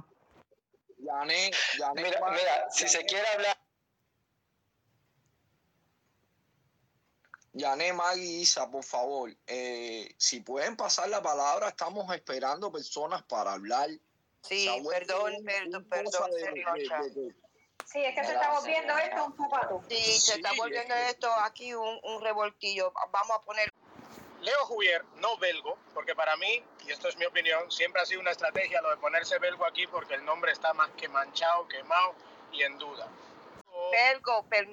[0.97, 3.57] Mira, mira, si se quiere hablar,
[7.57, 13.53] Yané, Maggie, Isa, por favor, eh, si pueden pasar la palabra, estamos esperando personas para
[13.53, 13.89] hablar.
[14.41, 17.01] Sí, perdón, un- perdón, perdón, de- Seriocha.
[17.01, 17.35] de- de- de-
[17.85, 19.81] Sí, es que se está volviendo esto un zapato.
[19.89, 22.91] Sí, se está Sí, volviendo es que- esto aquí un, un revoltillo.
[23.11, 23.71] Vamos a poner
[24.41, 28.19] Leo Juvier, no belgo, porque para mí, y esto es mi opinión, siempre ha sido
[28.21, 32.13] una estrategia lo de ponerse belgo aquí porque el nombre está más que manchado, quemado
[32.51, 33.07] y en duda.
[33.91, 34.63] Belgo, permiso.